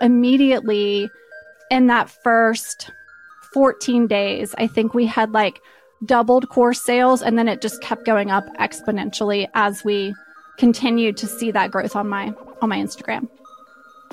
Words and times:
immediately 0.00 1.10
in 1.70 1.86
that 1.88 2.08
first 2.08 2.90
14 3.52 4.06
days, 4.06 4.54
I 4.58 4.66
think 4.66 4.94
we 4.94 5.06
had 5.06 5.32
like 5.32 5.60
doubled 6.04 6.48
course 6.48 6.80
sales 6.80 7.22
and 7.22 7.38
then 7.38 7.48
it 7.48 7.60
just 7.60 7.82
kept 7.82 8.04
going 8.04 8.30
up 8.30 8.46
exponentially 8.58 9.48
as 9.54 9.84
we 9.84 10.14
continued 10.58 11.16
to 11.16 11.26
see 11.26 11.50
that 11.50 11.70
growth 11.70 11.96
on 11.96 12.08
my 12.08 12.32
on 12.60 12.68
my 12.68 12.78
Instagram. 12.78 13.28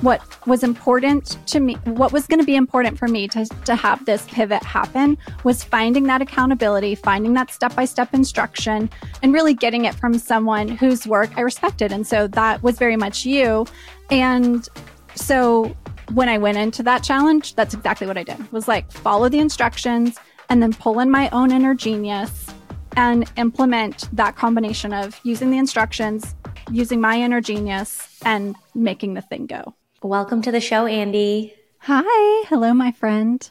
What 0.01 0.21
was 0.45 0.61
important 0.61 1.37
to 1.47 1.61
me, 1.61 1.75
what 1.85 2.11
was 2.11 2.27
going 2.27 2.41
to 2.41 2.45
be 2.45 2.57
important 2.57 2.99
for 2.99 3.07
me 3.07 3.29
to, 3.29 3.45
to 3.45 3.75
have 3.75 4.05
this 4.05 4.25
pivot 4.27 4.61
happen 4.61 5.17
was 5.45 5.63
finding 5.63 6.03
that 6.03 6.21
accountability, 6.21 6.95
finding 6.95 7.33
that 7.35 7.49
step 7.49 7.73
by 7.75 7.85
step 7.85 8.13
instruction, 8.13 8.89
and 9.23 9.33
really 9.33 9.53
getting 9.53 9.85
it 9.85 9.95
from 9.95 10.17
someone 10.17 10.67
whose 10.67 11.07
work 11.07 11.29
I 11.37 11.41
respected. 11.41 11.93
And 11.93 12.05
so 12.05 12.27
that 12.27 12.61
was 12.61 12.77
very 12.77 12.97
much 12.97 13.25
you. 13.25 13.65
And 14.11 14.67
so 15.15 15.75
when 16.13 16.29
I 16.29 16.37
went 16.37 16.57
into 16.57 16.83
that 16.83 17.03
challenge, 17.03 17.55
that's 17.55 17.73
exactly 17.73 18.07
what 18.07 18.17
I 18.17 18.23
did. 18.23 18.51
Was 18.51 18.67
like 18.67 18.91
follow 18.91 19.29
the 19.29 19.39
instructions 19.39 20.19
and 20.49 20.61
then 20.61 20.73
pull 20.73 20.99
in 20.99 21.09
my 21.09 21.29
own 21.29 21.51
inner 21.51 21.73
genius 21.73 22.47
and 22.95 23.29
implement 23.37 24.07
that 24.13 24.35
combination 24.35 24.93
of 24.93 25.19
using 25.23 25.51
the 25.51 25.57
instructions, 25.57 26.35
using 26.71 27.01
my 27.01 27.19
inner 27.19 27.41
genius 27.41 28.19
and 28.23 28.55
making 28.73 29.15
the 29.15 29.21
thing 29.21 29.45
go. 29.47 29.73
Welcome 30.01 30.41
to 30.43 30.51
the 30.51 30.61
show, 30.61 30.85
Andi. 30.85 31.53
Hi. 31.79 32.45
Hello, 32.47 32.73
my 32.73 32.91
friend. 32.91 33.49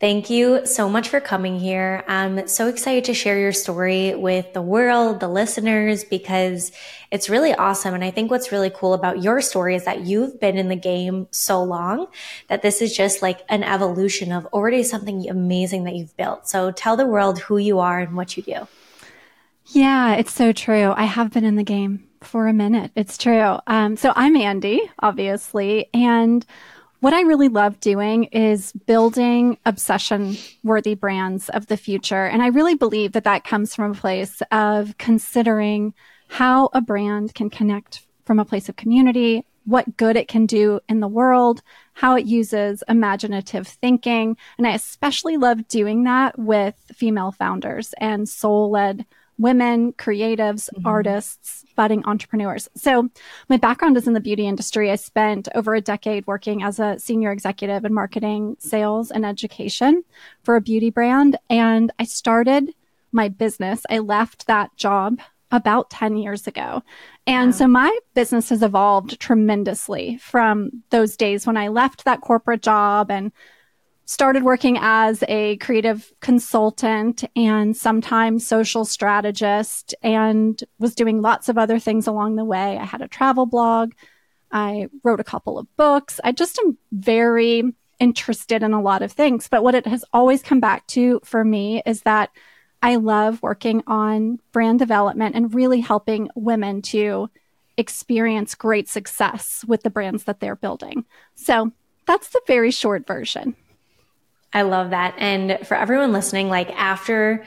Thank 0.00 0.30
you 0.30 0.64
so 0.64 0.88
much 0.88 1.10
for 1.10 1.20
coming 1.20 1.58
here. 1.58 2.02
I'm 2.08 2.48
so 2.48 2.68
excited 2.68 3.04
to 3.04 3.12
share 3.12 3.38
your 3.38 3.52
story 3.52 4.14
with 4.14 4.54
the 4.54 4.62
world, 4.62 5.20
the 5.20 5.28
listeners, 5.28 6.04
because 6.04 6.72
it's 7.10 7.28
really 7.28 7.52
awesome. 7.52 7.92
And 7.92 8.02
I 8.02 8.10
think 8.10 8.30
what's 8.30 8.50
really 8.50 8.70
cool 8.70 8.94
about 8.94 9.22
your 9.22 9.42
story 9.42 9.74
is 9.74 9.84
that 9.84 10.00
you've 10.00 10.40
been 10.40 10.56
in 10.56 10.68
the 10.68 10.76
game 10.76 11.28
so 11.32 11.62
long 11.62 12.06
that 12.48 12.62
this 12.62 12.80
is 12.80 12.96
just 12.96 13.20
like 13.20 13.42
an 13.50 13.62
evolution 13.62 14.32
of 14.32 14.46
already 14.46 14.82
something 14.84 15.28
amazing 15.28 15.84
that 15.84 15.94
you've 15.94 16.16
built. 16.16 16.48
So 16.48 16.70
tell 16.70 16.96
the 16.96 17.06
world 17.06 17.38
who 17.38 17.58
you 17.58 17.78
are 17.78 18.00
and 18.00 18.16
what 18.16 18.38
you 18.38 18.42
do. 18.42 18.66
Yeah, 19.66 20.14
it's 20.14 20.32
so 20.32 20.52
true. 20.52 20.94
I 20.96 21.04
have 21.04 21.30
been 21.30 21.44
in 21.44 21.56
the 21.56 21.62
game 21.62 22.08
for 22.22 22.46
a 22.46 22.54
minute. 22.54 22.90
It's 22.96 23.18
true. 23.18 23.58
Um, 23.66 23.96
so 23.96 24.14
I'm 24.16 24.34
Andi, 24.34 24.80
obviously, 24.98 25.90
and 25.92 26.44
what 27.00 27.14
I 27.14 27.22
really 27.22 27.48
love 27.48 27.80
doing 27.80 28.24
is 28.24 28.72
building 28.72 29.58
obsession 29.64 30.36
worthy 30.62 30.94
brands 30.94 31.48
of 31.48 31.66
the 31.66 31.76
future. 31.76 32.26
And 32.26 32.42
I 32.42 32.48
really 32.48 32.74
believe 32.74 33.12
that 33.12 33.24
that 33.24 33.44
comes 33.44 33.74
from 33.74 33.92
a 33.92 33.94
place 33.94 34.42
of 34.50 34.96
considering 34.98 35.94
how 36.28 36.68
a 36.72 36.80
brand 36.80 37.34
can 37.34 37.50
connect 37.50 38.06
from 38.24 38.38
a 38.38 38.44
place 38.44 38.68
of 38.68 38.76
community, 38.76 39.44
what 39.64 39.96
good 39.96 40.16
it 40.16 40.28
can 40.28 40.46
do 40.46 40.80
in 40.88 41.00
the 41.00 41.08
world, 41.08 41.62
how 41.94 42.16
it 42.16 42.26
uses 42.26 42.84
imaginative 42.88 43.66
thinking. 43.66 44.36
And 44.58 44.66
I 44.66 44.72
especially 44.72 45.36
love 45.36 45.68
doing 45.68 46.04
that 46.04 46.38
with 46.38 46.74
female 46.94 47.32
founders 47.32 47.94
and 47.98 48.28
soul 48.28 48.70
led 48.70 49.06
women, 49.40 49.92
creatives, 49.94 50.68
mm-hmm. 50.70 50.86
artists, 50.86 51.64
budding 51.74 52.04
entrepreneurs. 52.04 52.68
So, 52.76 53.08
my 53.48 53.56
background 53.56 53.96
is 53.96 54.06
in 54.06 54.12
the 54.12 54.20
beauty 54.20 54.46
industry. 54.46 54.90
I 54.90 54.96
spent 54.96 55.48
over 55.54 55.74
a 55.74 55.80
decade 55.80 56.26
working 56.26 56.62
as 56.62 56.78
a 56.78 56.98
senior 56.98 57.32
executive 57.32 57.84
in 57.84 57.94
marketing, 57.94 58.56
sales, 58.60 59.10
and 59.10 59.24
education 59.24 60.04
for 60.42 60.56
a 60.56 60.60
beauty 60.60 60.90
brand. 60.90 61.36
And 61.48 61.90
I 61.98 62.04
started 62.04 62.74
my 63.12 63.28
business. 63.28 63.84
I 63.90 63.98
left 63.98 64.46
that 64.46 64.76
job 64.76 65.20
about 65.50 65.90
10 65.90 66.16
years 66.16 66.46
ago. 66.46 66.82
And 67.26 67.50
wow. 67.50 67.56
so 67.56 67.66
my 67.66 67.98
business 68.14 68.50
has 68.50 68.62
evolved 68.62 69.18
tremendously 69.18 70.18
from 70.18 70.70
those 70.90 71.16
days 71.16 71.46
when 71.46 71.56
I 71.56 71.68
left 71.68 72.04
that 72.04 72.20
corporate 72.20 72.62
job 72.62 73.10
and 73.10 73.32
started 74.10 74.42
working 74.42 74.76
as 74.80 75.22
a 75.28 75.56
creative 75.58 76.12
consultant 76.18 77.22
and 77.36 77.76
sometimes 77.76 78.44
social 78.44 78.84
strategist 78.84 79.94
and 80.02 80.64
was 80.80 80.96
doing 80.96 81.22
lots 81.22 81.48
of 81.48 81.56
other 81.56 81.78
things 81.78 82.08
along 82.08 82.34
the 82.34 82.44
way. 82.44 82.76
I 82.76 82.84
had 82.84 83.02
a 83.02 83.06
travel 83.06 83.46
blog. 83.46 83.92
I 84.50 84.88
wrote 85.04 85.20
a 85.20 85.24
couple 85.24 85.60
of 85.60 85.76
books. 85.76 86.18
I 86.24 86.32
just 86.32 86.58
am 86.58 86.76
very 86.90 87.72
interested 88.00 88.64
in 88.64 88.72
a 88.72 88.82
lot 88.82 89.02
of 89.02 89.12
things. 89.12 89.46
But 89.46 89.62
what 89.62 89.76
it 89.76 89.86
has 89.86 90.04
always 90.12 90.42
come 90.42 90.58
back 90.58 90.88
to 90.88 91.20
for 91.22 91.44
me 91.44 91.80
is 91.86 92.02
that 92.02 92.30
I 92.82 92.96
love 92.96 93.40
working 93.44 93.84
on 93.86 94.40
brand 94.50 94.80
development 94.80 95.36
and 95.36 95.54
really 95.54 95.78
helping 95.78 96.30
women 96.34 96.82
to 96.82 97.30
experience 97.76 98.56
great 98.56 98.88
success 98.88 99.64
with 99.68 99.84
the 99.84 99.90
brands 99.90 100.24
that 100.24 100.40
they're 100.40 100.56
building. 100.56 101.04
So 101.36 101.70
that's 102.08 102.30
the 102.30 102.42
very 102.48 102.72
short 102.72 103.06
version. 103.06 103.54
I 104.52 104.62
love 104.62 104.90
that. 104.90 105.14
And 105.18 105.58
for 105.66 105.76
everyone 105.76 106.12
listening, 106.12 106.48
like 106.48 106.70
after 106.70 107.44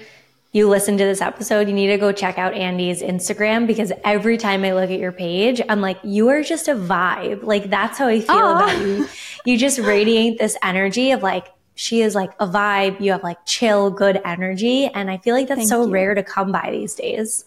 you 0.54 0.70
listen 0.70 0.98
to 0.98 1.04
this 1.04 1.20
episode, 1.20 1.68
you 1.68 1.74
need 1.74 1.88
to 1.88 1.98
go 1.98 2.12
check 2.12 2.38
out 2.38 2.54
Andi's 2.54 3.02
Instagram 3.02 3.66
because 3.66 3.92
every 4.04 4.38
time 4.38 4.64
I 4.64 4.74
look 4.74 4.92
at 4.92 5.00
your 5.00 5.12
page, 5.12 5.60
I'm 5.68 5.82
like, 5.82 5.98
you 6.04 6.30
are 6.30 6.44
just 6.44 6.68
a 6.68 6.76
vibe. 6.76 7.44
Like 7.44 7.70
that's 7.70 7.98
how 7.98 8.08
I 8.08 8.22
feel 8.22 8.36
Aww. 8.36 8.64
about 8.64 8.82
you. 8.86 9.08
You 9.46 9.58
just 9.58 9.80
radiate 9.80 10.38
this 10.38 10.56
energy 10.62 11.12
of 11.12 11.24
like, 11.24 11.48
she 11.76 12.02
is 12.02 12.14
like 12.14 12.32
a 12.40 12.48
vibe. 12.48 13.02
You 13.02 13.14
have 13.14 13.24
like 13.24 13.44
chill, 13.46 13.90
good 13.90 14.22
energy. 14.24 14.86
And 14.86 15.10
I 15.10 15.18
feel 15.18 15.36
like 15.36 15.48
that's 15.48 15.62
Thank 15.62 15.70
so 15.70 15.86
you. 15.86 15.92
rare 15.92 16.14
to 16.14 16.24
come 16.24 16.52
by 16.52 16.70
these 16.72 16.94
days. 16.94 17.46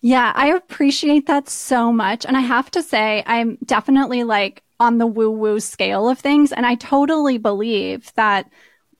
Yeah, 0.00 0.32
I 0.34 0.48
appreciate 0.48 1.26
that 1.26 1.48
so 1.48 1.92
much. 1.92 2.26
And 2.26 2.36
I 2.36 2.40
have 2.40 2.70
to 2.72 2.82
say, 2.82 3.22
I'm 3.26 3.56
definitely 3.64 4.24
like 4.24 4.62
on 4.80 4.98
the 4.98 5.06
woo 5.06 5.30
woo 5.30 5.60
scale 5.60 6.08
of 6.08 6.18
things. 6.18 6.52
And 6.52 6.66
I 6.66 6.74
totally 6.74 7.38
believe 7.38 8.12
that 8.14 8.50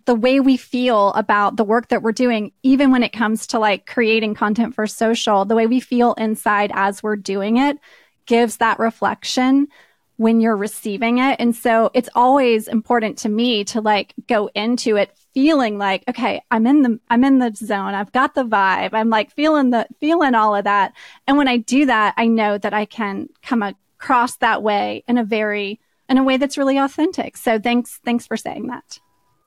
the 0.09 0.15
way 0.15 0.41
we 0.41 0.57
feel 0.57 1.13
about 1.13 1.57
the 1.57 1.65
work 1.65 1.89
that 1.89 2.01
we're 2.01 2.13
doing, 2.13 2.51
even 2.63 2.91
when 2.91 3.03
it 3.03 3.13
comes 3.13 3.47
to 3.47 3.59
like 3.59 3.85
creating 3.85 4.35
content 4.35 4.75
for 4.75 4.87
social, 4.87 5.45
the 5.45 5.55
way 5.55 5.67
we 5.67 5.81
feel 5.81 6.15
inside 6.15 6.73
as 6.73 7.03
we're 7.03 7.15
doing 7.15 7.59
it 7.59 7.77
gives 8.25 8.57
that 8.57 8.79
reflection 8.79 9.69
when 10.17 10.41
you're 10.41 10.57
receiving 10.57 11.19
it. 11.19 11.37
And 11.39 11.55
so 11.55 11.91
it's 11.93 12.09
always 12.15 12.69
important 12.69 13.19
to 13.19 13.29
me 13.29 13.65
to 13.65 13.83
like 13.83 14.15
go 14.27 14.49
into 14.55 14.97
it 14.97 15.15
feeling 15.35 15.77
like, 15.77 16.05
okay, 16.09 16.43
I'm 16.51 16.67
in 16.67 16.81
the, 16.81 16.99
I'm 17.11 17.23
in 17.23 17.39
the 17.39 17.55
zone. 17.55 17.93
I've 17.93 18.13
got 18.13 18.35
the 18.35 18.45
vibe. 18.45 18.95
I'm 18.95 19.11
like 19.11 19.31
feeling 19.33 19.69
the, 19.69 19.87
feeling 20.01 20.35
all 20.35 20.57
of 20.57 20.65
that. 20.65 20.95
And 21.27 21.37
when 21.37 21.49
I 21.49 21.59
do 21.59 21.85
that, 21.85 22.15
I 22.17 22.29
know 22.29 22.57
that 22.57 22.73
I 22.73 22.87
can 22.87 23.29
come 23.43 23.63
across 23.63 24.37
that 24.37 24.63
way 24.63 25.05
in 25.07 25.19
a 25.19 25.25
very, 25.25 25.81
in 26.09 26.17
a 26.17 26.25
way 26.25 26.39
that's 26.39 26.57
really 26.57 26.79
authentic. 26.79 27.37
So 27.37 27.59
thanks, 27.59 28.01
thanks 28.03 28.27
for 28.27 28.39
saying 28.39 28.69
that. 28.69 29.01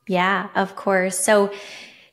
Yeah, 0.07 0.49
of 0.55 0.75
course. 0.75 1.19
So, 1.19 1.53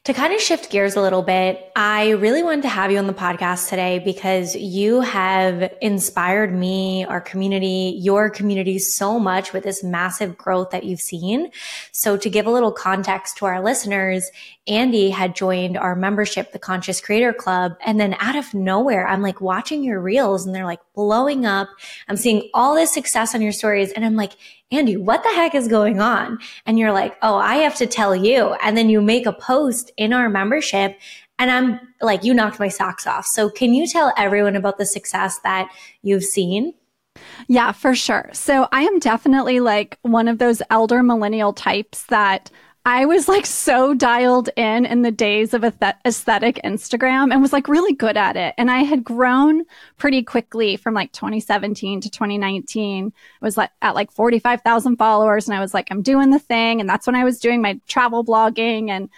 to 0.08 0.14
kind 0.14 0.32
of 0.32 0.40
shift 0.40 0.70
gears 0.70 0.96
a 0.96 1.02
little 1.02 1.20
bit, 1.20 1.70
I 1.76 2.12
really 2.12 2.42
wanted 2.42 2.62
to 2.62 2.68
have 2.68 2.90
you 2.90 2.96
on 2.96 3.06
the 3.06 3.12
podcast 3.12 3.68
today 3.68 3.98
because 3.98 4.56
you 4.56 5.02
have 5.02 5.70
inspired 5.82 6.54
me, 6.54 7.04
our 7.04 7.20
community, 7.20 7.94
your 8.00 8.30
community 8.30 8.78
so 8.78 9.18
much 9.18 9.52
with 9.52 9.64
this 9.64 9.84
massive 9.84 10.38
growth 10.38 10.70
that 10.70 10.84
you've 10.84 11.02
seen. 11.02 11.50
So 11.92 12.16
to 12.16 12.30
give 12.30 12.46
a 12.46 12.50
little 12.50 12.72
context 12.72 13.36
to 13.36 13.44
our 13.44 13.62
listeners, 13.62 14.30
Andi 14.66 15.10
had 15.10 15.36
joined 15.36 15.76
our 15.76 15.94
membership, 15.94 16.52
the 16.52 16.58
Conscious 16.58 17.02
Creator 17.02 17.34
Club. 17.34 17.76
And 17.84 18.00
then 18.00 18.16
out 18.18 18.36
of 18.36 18.54
nowhere, 18.54 19.06
I'm 19.06 19.20
like 19.20 19.42
watching 19.42 19.82
your 19.82 20.00
reels 20.00 20.46
and 20.46 20.54
they're 20.54 20.64
like 20.64 20.80
blowing 20.94 21.44
up. 21.44 21.68
I'm 22.08 22.16
seeing 22.16 22.48
all 22.54 22.74
this 22.74 22.94
success 22.94 23.34
on 23.34 23.42
your 23.42 23.52
stories. 23.52 23.92
And 23.92 24.06
I'm 24.06 24.16
like, 24.16 24.32
Andi, 24.72 24.98
what 24.98 25.22
the 25.22 25.30
heck 25.30 25.54
is 25.54 25.66
going 25.66 26.00
on? 26.00 26.38
And 26.66 26.78
you're 26.78 26.92
like, 26.92 27.16
oh, 27.22 27.36
I 27.36 27.56
have 27.56 27.76
to 27.76 27.86
tell 27.86 28.14
you. 28.14 28.54
And 28.62 28.76
then 28.76 28.90
you 28.90 29.00
make 29.00 29.26
a 29.26 29.32
post 29.32 29.90
in 29.96 30.12
our 30.12 30.28
membership 30.28 30.98
and 31.38 31.50
I'm 31.50 31.80
like, 32.00 32.24
you 32.24 32.34
knocked 32.34 32.58
my 32.58 32.68
socks 32.68 33.06
off. 33.06 33.24
So 33.24 33.48
can 33.48 33.72
you 33.72 33.86
tell 33.86 34.12
everyone 34.16 34.56
about 34.56 34.76
the 34.76 34.84
success 34.84 35.38
that 35.44 35.70
you've 36.02 36.24
seen? 36.24 36.74
Yeah, 37.48 37.72
for 37.72 37.94
sure. 37.94 38.28
So 38.32 38.68
I 38.72 38.82
am 38.82 38.98
definitely 38.98 39.60
like 39.60 39.98
one 40.02 40.28
of 40.28 40.38
those 40.38 40.62
elder 40.70 41.02
millennial 41.02 41.52
types 41.52 42.04
that 42.04 42.50
I 42.84 43.04
was 43.04 43.28
like 43.28 43.44
so 43.44 43.92
dialed 43.92 44.48
in 44.56 44.86
in 44.86 45.02
the 45.02 45.10
days 45.10 45.52
of 45.52 45.62
aesthetic 45.62 46.60
Instagram 46.64 47.30
and 47.30 47.42
was 47.42 47.52
like 47.52 47.68
really 47.68 47.94
good 47.94 48.16
at 48.16 48.36
it. 48.36 48.54
And 48.56 48.70
I 48.70 48.78
had 48.78 49.04
grown 49.04 49.64
pretty 49.98 50.22
quickly 50.22 50.76
from 50.76 50.94
like 50.94 51.12
2017 51.12 52.00
to 52.00 52.10
2019. 52.10 53.12
I 53.42 53.44
was 53.44 53.58
like 53.58 53.70
at 53.82 53.94
like 53.94 54.10
45,000 54.10 54.96
followers 54.96 55.48
and 55.48 55.56
I 55.56 55.60
was 55.60 55.74
like, 55.74 55.88
I'm 55.90 56.00
doing 56.00 56.30
the 56.30 56.38
thing. 56.38 56.80
And 56.80 56.88
that's 56.88 57.06
when 57.06 57.16
I 57.16 57.24
was 57.24 57.40
doing 57.40 57.60
my 57.60 57.78
travel 57.88 58.24
blogging 58.24 58.88
and 58.88 59.10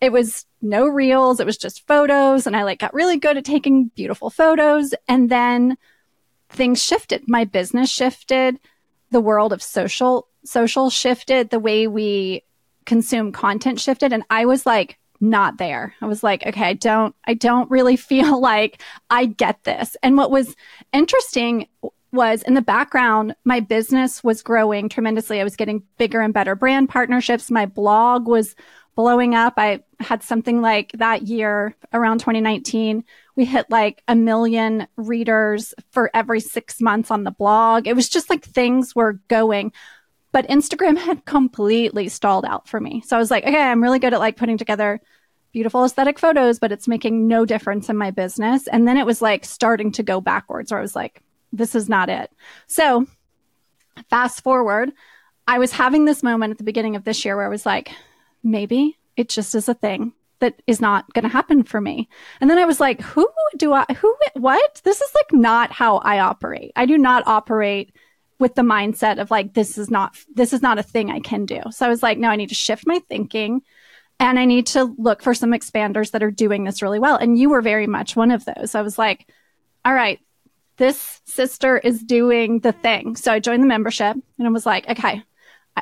it 0.00 0.10
was 0.10 0.46
no 0.62 0.86
reels. 0.86 1.38
It 1.38 1.46
was 1.46 1.58
just 1.58 1.86
photos. 1.86 2.46
And 2.46 2.56
I 2.56 2.62
like 2.62 2.78
got 2.78 2.94
really 2.94 3.18
good 3.18 3.36
at 3.36 3.44
taking 3.44 3.88
beautiful 3.88 4.30
photos. 4.30 4.94
And 5.06 5.28
then 5.28 5.76
things 6.48 6.82
shifted. 6.82 7.24
My 7.28 7.44
business 7.44 7.90
shifted. 7.90 8.58
The 9.10 9.20
world 9.20 9.52
of 9.52 9.62
social, 9.62 10.28
social 10.44 10.88
shifted. 10.88 11.50
The 11.50 11.58
way 11.58 11.86
we 11.86 12.44
consume 12.88 13.30
content 13.30 13.78
shifted 13.78 14.12
and 14.12 14.24
I 14.30 14.46
was 14.46 14.64
like 14.64 14.98
not 15.20 15.58
there. 15.58 15.94
I 16.00 16.06
was 16.06 16.22
like, 16.22 16.46
okay, 16.46 16.64
I 16.64 16.72
don't 16.72 17.14
I 17.26 17.34
don't 17.34 17.70
really 17.70 17.96
feel 18.10 18.40
like 18.40 18.82
I 19.10 19.26
get 19.26 19.62
this. 19.64 19.96
And 20.02 20.16
what 20.16 20.30
was 20.30 20.56
interesting 20.92 21.68
was 22.10 22.42
in 22.42 22.54
the 22.54 22.62
background, 22.62 23.36
my 23.44 23.60
business 23.60 24.24
was 24.24 24.42
growing 24.42 24.88
tremendously. 24.88 25.40
I 25.40 25.44
was 25.44 25.56
getting 25.56 25.82
bigger 25.98 26.22
and 26.22 26.32
better 26.32 26.54
brand 26.54 26.88
partnerships. 26.88 27.50
My 27.50 27.66
blog 27.66 28.26
was 28.26 28.56
blowing 28.94 29.34
up. 29.34 29.54
I 29.58 29.84
had 30.00 30.22
something 30.22 30.62
like 30.62 30.92
that 30.92 31.22
year 31.28 31.76
around 31.92 32.18
2019. 32.20 33.04
We 33.36 33.44
hit 33.44 33.70
like 33.70 34.02
a 34.08 34.16
million 34.16 34.88
readers 34.96 35.74
for 35.90 36.10
every 36.14 36.40
six 36.40 36.80
months 36.80 37.10
on 37.10 37.24
the 37.24 37.30
blog. 37.30 37.86
It 37.86 37.94
was 37.94 38.08
just 38.08 38.30
like 38.30 38.44
things 38.44 38.96
were 38.96 39.20
going. 39.28 39.72
But 40.32 40.48
Instagram 40.48 40.98
had 40.98 41.24
completely 41.24 42.08
stalled 42.08 42.44
out 42.44 42.68
for 42.68 42.80
me. 42.80 43.02
So 43.06 43.16
I 43.16 43.20
was 43.20 43.30
like, 43.30 43.44
okay, 43.44 43.62
I'm 43.62 43.82
really 43.82 43.98
good 43.98 44.14
at 44.14 44.20
like 44.20 44.36
putting 44.36 44.58
together 44.58 45.00
beautiful 45.52 45.84
aesthetic 45.84 46.18
photos, 46.18 46.58
but 46.58 46.72
it's 46.72 46.88
making 46.88 47.26
no 47.26 47.44
difference 47.44 47.88
in 47.88 47.96
my 47.96 48.10
business. 48.10 48.66
And 48.66 48.86
then 48.86 48.96
it 48.98 49.06
was 49.06 49.22
like 49.22 49.44
starting 49.44 49.92
to 49.92 50.02
go 50.02 50.20
backwards 50.20 50.70
where 50.70 50.78
I 50.78 50.82
was 50.82 50.94
like, 50.94 51.22
this 51.52 51.74
is 51.74 51.88
not 51.88 52.10
it. 52.10 52.30
So 52.66 53.06
fast 54.10 54.42
forward, 54.42 54.92
I 55.46 55.58
was 55.58 55.72
having 55.72 56.04
this 56.04 56.22
moment 56.22 56.52
at 56.52 56.58
the 56.58 56.64
beginning 56.64 56.96
of 56.96 57.04
this 57.04 57.24
year 57.24 57.36
where 57.36 57.46
I 57.46 57.50
was 57.50 57.64
like, 57.64 57.90
maybe 58.42 58.98
it 59.16 59.28
just 59.28 59.54
is 59.54 59.68
a 59.68 59.74
thing 59.74 60.12
that 60.40 60.60
is 60.66 60.80
not 60.80 61.12
going 61.14 61.24
to 61.24 61.28
happen 61.28 61.64
for 61.64 61.80
me. 61.80 62.08
And 62.40 62.48
then 62.48 62.58
I 62.58 62.64
was 62.64 62.80
like, 62.80 63.00
who 63.00 63.28
do 63.56 63.72
I, 63.72 63.84
who, 63.96 64.14
what? 64.34 64.80
This 64.84 65.00
is 65.00 65.10
like 65.14 65.32
not 65.32 65.72
how 65.72 65.96
I 65.96 66.20
operate. 66.20 66.72
I 66.76 66.86
do 66.86 66.98
not 66.98 67.26
operate 67.26 67.92
with 68.38 68.54
the 68.54 68.62
mindset 68.62 69.20
of 69.20 69.30
like, 69.30 69.54
this 69.54 69.78
is 69.78 69.90
not, 69.90 70.16
this 70.34 70.52
is 70.52 70.62
not 70.62 70.78
a 70.78 70.82
thing 70.82 71.10
I 71.10 71.20
can 71.20 71.44
do. 71.44 71.60
So 71.70 71.86
I 71.86 71.88
was 71.88 72.02
like, 72.02 72.18
no, 72.18 72.28
I 72.28 72.36
need 72.36 72.50
to 72.50 72.54
shift 72.54 72.86
my 72.86 73.00
thinking 73.08 73.62
and 74.20 74.38
I 74.38 74.44
need 74.44 74.66
to 74.68 74.94
look 74.98 75.22
for 75.22 75.34
some 75.34 75.52
expanders 75.52 76.12
that 76.12 76.22
are 76.22 76.30
doing 76.30 76.64
this 76.64 76.82
really 76.82 76.98
well. 76.98 77.16
And 77.16 77.38
you 77.38 77.50
were 77.50 77.62
very 77.62 77.86
much 77.86 78.16
one 78.16 78.30
of 78.30 78.44
those. 78.44 78.74
I 78.74 78.82
was 78.82 78.98
like, 78.98 79.28
all 79.84 79.94
right, 79.94 80.20
this 80.76 81.20
sister 81.24 81.78
is 81.78 82.02
doing 82.02 82.60
the 82.60 82.72
thing. 82.72 83.16
So 83.16 83.32
I 83.32 83.40
joined 83.40 83.62
the 83.62 83.68
membership 83.68 84.16
and 84.38 84.46
I 84.46 84.50
was 84.50 84.66
like, 84.66 84.88
okay, 84.88 85.22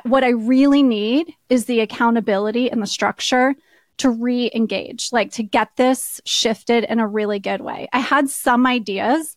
what 0.05 0.25
I 0.25 0.31
really 0.31 0.83
need 0.83 1.33
is 1.49 1.65
the 1.65 1.81
accountability 1.81 2.71
and 2.71 2.83
the 2.83 2.87
structure 2.87 3.55
to 3.99 4.11
re 4.11 4.51
engage, 4.55 5.11
like 5.13 5.33
to 5.33 5.43
get 5.43 5.77
this 5.77 6.21
shifted 6.25 6.85
in 6.85 7.01
a 7.01 7.09
really 7.09 7.39
good 7.39 7.61
way. 7.61 7.89
I 7.93 8.01
had 8.01 8.29
some 8.29 8.67
ideas 8.67 9.37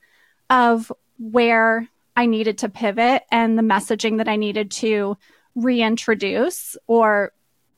of 0.50 0.92
where 1.18 1.88
I 2.19 2.25
needed 2.25 2.57
to 2.57 2.68
pivot 2.68 3.24
and 3.31 3.57
the 3.57 3.62
messaging 3.62 4.18
that 4.18 4.27
I 4.27 4.36
needed 4.36 4.71
to 4.71 5.18
reintroduce 5.56 6.75
or 6.86 7.31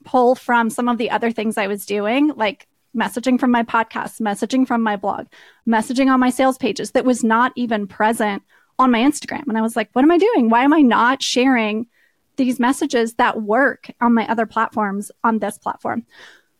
pull 0.03 0.33
from 0.33 0.71
some 0.71 0.87
of 0.87 0.97
the 0.97 1.11
other 1.11 1.29
things 1.29 1.59
I 1.59 1.67
was 1.67 1.85
doing, 1.85 2.29
like 2.29 2.67
messaging 2.97 3.39
from 3.39 3.51
my 3.51 3.61
podcast, 3.61 4.19
messaging 4.19 4.65
from 4.65 4.81
my 4.81 4.95
blog, 4.95 5.27
messaging 5.69 6.11
on 6.11 6.19
my 6.19 6.31
sales 6.31 6.57
pages 6.57 6.89
that 6.93 7.05
was 7.05 7.23
not 7.23 7.51
even 7.55 7.85
present 7.85 8.41
on 8.79 8.89
my 8.89 9.01
Instagram. 9.01 9.43
And 9.47 9.59
I 9.59 9.61
was 9.61 9.75
like, 9.75 9.91
what 9.93 10.01
am 10.01 10.09
I 10.09 10.17
doing? 10.17 10.49
Why 10.49 10.63
am 10.63 10.73
I 10.73 10.81
not 10.81 11.21
sharing 11.21 11.85
these 12.37 12.59
messages 12.59 13.13
that 13.15 13.43
work 13.43 13.91
on 14.01 14.15
my 14.15 14.27
other 14.27 14.47
platforms 14.47 15.11
on 15.23 15.37
this 15.37 15.59
platform? 15.59 16.03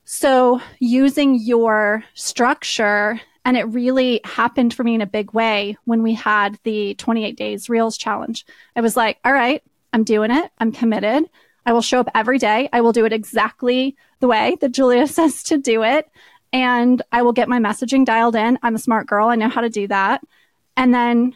So 0.04 0.62
using 0.78 1.33
your 1.33 2.04
structure 2.13 3.19
and 3.44 3.58
it 3.58 3.64
really 3.64 4.22
happened 4.24 4.74
for 4.74 4.84
me 4.84 4.96
in 4.96 5.02
a 5.02 5.08
big 5.08 5.34
way 5.34 5.78
when 5.86 6.04
we 6.04 6.14
had 6.14 6.60
the 6.64 6.94
28 6.96 7.36
days 7.36 7.70
reels 7.70 7.98
challenge. 7.98 8.46
I 8.76 8.82
was 8.82 8.96
like, 8.96 9.20
all 9.26 9.34
right, 9.34 9.64
I'm 9.94 10.04
doing 10.04 10.32
it. 10.32 10.52
I'm 10.60 10.72
committed. 10.72 11.30
I 11.66 11.74
will 11.74 11.82
show 11.82 12.00
up 12.00 12.10
every 12.14 12.38
day. 12.38 12.70
I 12.72 12.82
will 12.82 12.92
do 12.94 13.06
it 13.06 13.14
exactly 13.14 13.96
the 14.20 14.28
way 14.28 14.58
that 14.62 14.72
Giulia 14.72 15.08
says 15.08 15.44
to 15.44 15.58
do 15.58 15.84
it. 15.84 16.10
And 16.54 17.02
I 17.12 17.22
will 17.22 17.34
get 17.34 17.50
my 17.50 17.60
messaging 17.60 18.06
dialed 18.06 18.36
in. 18.36 18.60
I'm 18.62 18.76
a 18.76 18.80
smart 18.80 19.08
girl. 19.08 19.30
I 19.30 19.36
know 19.36 19.50
how 19.50 19.62
to 19.62 19.70
do 19.70 19.88
that. 19.88 20.22
And 20.76 20.94
then 20.94 21.36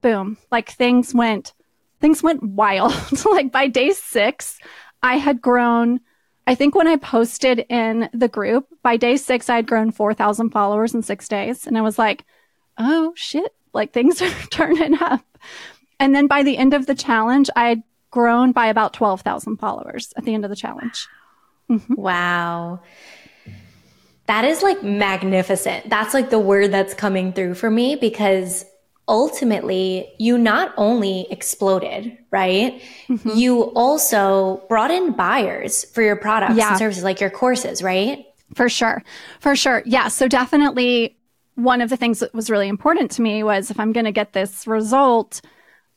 boom, 0.00 0.36
like 0.50 0.70
things 0.70 1.14
went, 1.14 1.52
things 2.00 2.22
went 2.22 2.42
wild. 2.42 2.94
like 3.24 3.50
by 3.50 3.66
day 3.68 3.90
six, 3.90 4.58
I 5.02 5.16
had 5.16 5.40
grown. 5.40 6.00
I 6.46 6.54
think 6.54 6.74
when 6.74 6.86
I 6.86 6.96
posted 6.96 7.66
in 7.68 8.08
the 8.12 8.28
group 8.28 8.68
by 8.82 8.96
day 8.96 9.16
six, 9.16 9.50
I 9.50 9.56
had 9.56 9.66
grown 9.66 9.90
4,000 9.90 10.50
followers 10.50 10.94
in 10.94 11.02
six 11.02 11.26
days. 11.28 11.66
And 11.66 11.76
I 11.76 11.82
was 11.82 11.98
like, 11.98 12.24
oh 12.78 13.12
shit, 13.16 13.52
like 13.72 13.92
things 13.92 14.22
are 14.22 14.30
turning 14.50 15.00
up. 15.00 15.24
And 15.98 16.14
then 16.14 16.26
by 16.26 16.42
the 16.42 16.56
end 16.56 16.74
of 16.74 16.86
the 16.86 16.94
challenge, 16.94 17.50
I 17.56 17.68
had 17.68 17.82
grown 18.10 18.52
by 18.52 18.66
about 18.68 18.92
12,000 18.92 19.56
followers 19.56 20.12
at 20.16 20.24
the 20.24 20.34
end 20.34 20.44
of 20.44 20.50
the 20.50 20.56
challenge. 20.56 21.08
Mm-hmm. 21.70 21.94
Wow. 21.94 22.80
That 24.26 24.44
is 24.44 24.62
like 24.62 24.82
magnificent. 24.82 25.88
That's 25.88 26.14
like 26.14 26.30
the 26.30 26.38
word 26.38 26.72
that's 26.72 26.94
coming 26.94 27.32
through 27.32 27.54
for 27.54 27.70
me 27.70 27.96
because 27.96 28.64
ultimately 29.08 30.12
you 30.18 30.36
not 30.36 30.74
only 30.76 31.26
exploded, 31.30 32.16
right? 32.30 32.82
Mm-hmm. 33.08 33.30
You 33.30 33.62
also 33.74 34.64
brought 34.68 34.90
in 34.90 35.12
buyers 35.12 35.84
for 35.84 36.02
your 36.02 36.16
products 36.16 36.56
yeah. 36.56 36.70
and 36.70 36.78
services 36.78 37.04
like 37.04 37.20
your 37.20 37.30
courses, 37.30 37.82
right? 37.82 38.26
For 38.54 38.68
sure. 38.68 39.02
For 39.40 39.54
sure. 39.56 39.82
Yeah. 39.86 40.08
So 40.08 40.28
definitely 40.28 41.16
one 41.54 41.80
of 41.80 41.88
the 41.88 41.96
things 41.96 42.20
that 42.20 42.34
was 42.34 42.50
really 42.50 42.68
important 42.68 43.10
to 43.12 43.22
me 43.22 43.42
was 43.42 43.70
if 43.70 43.80
I'm 43.80 43.92
going 43.92 44.04
to 44.04 44.12
get 44.12 44.32
this 44.32 44.66
result, 44.66 45.40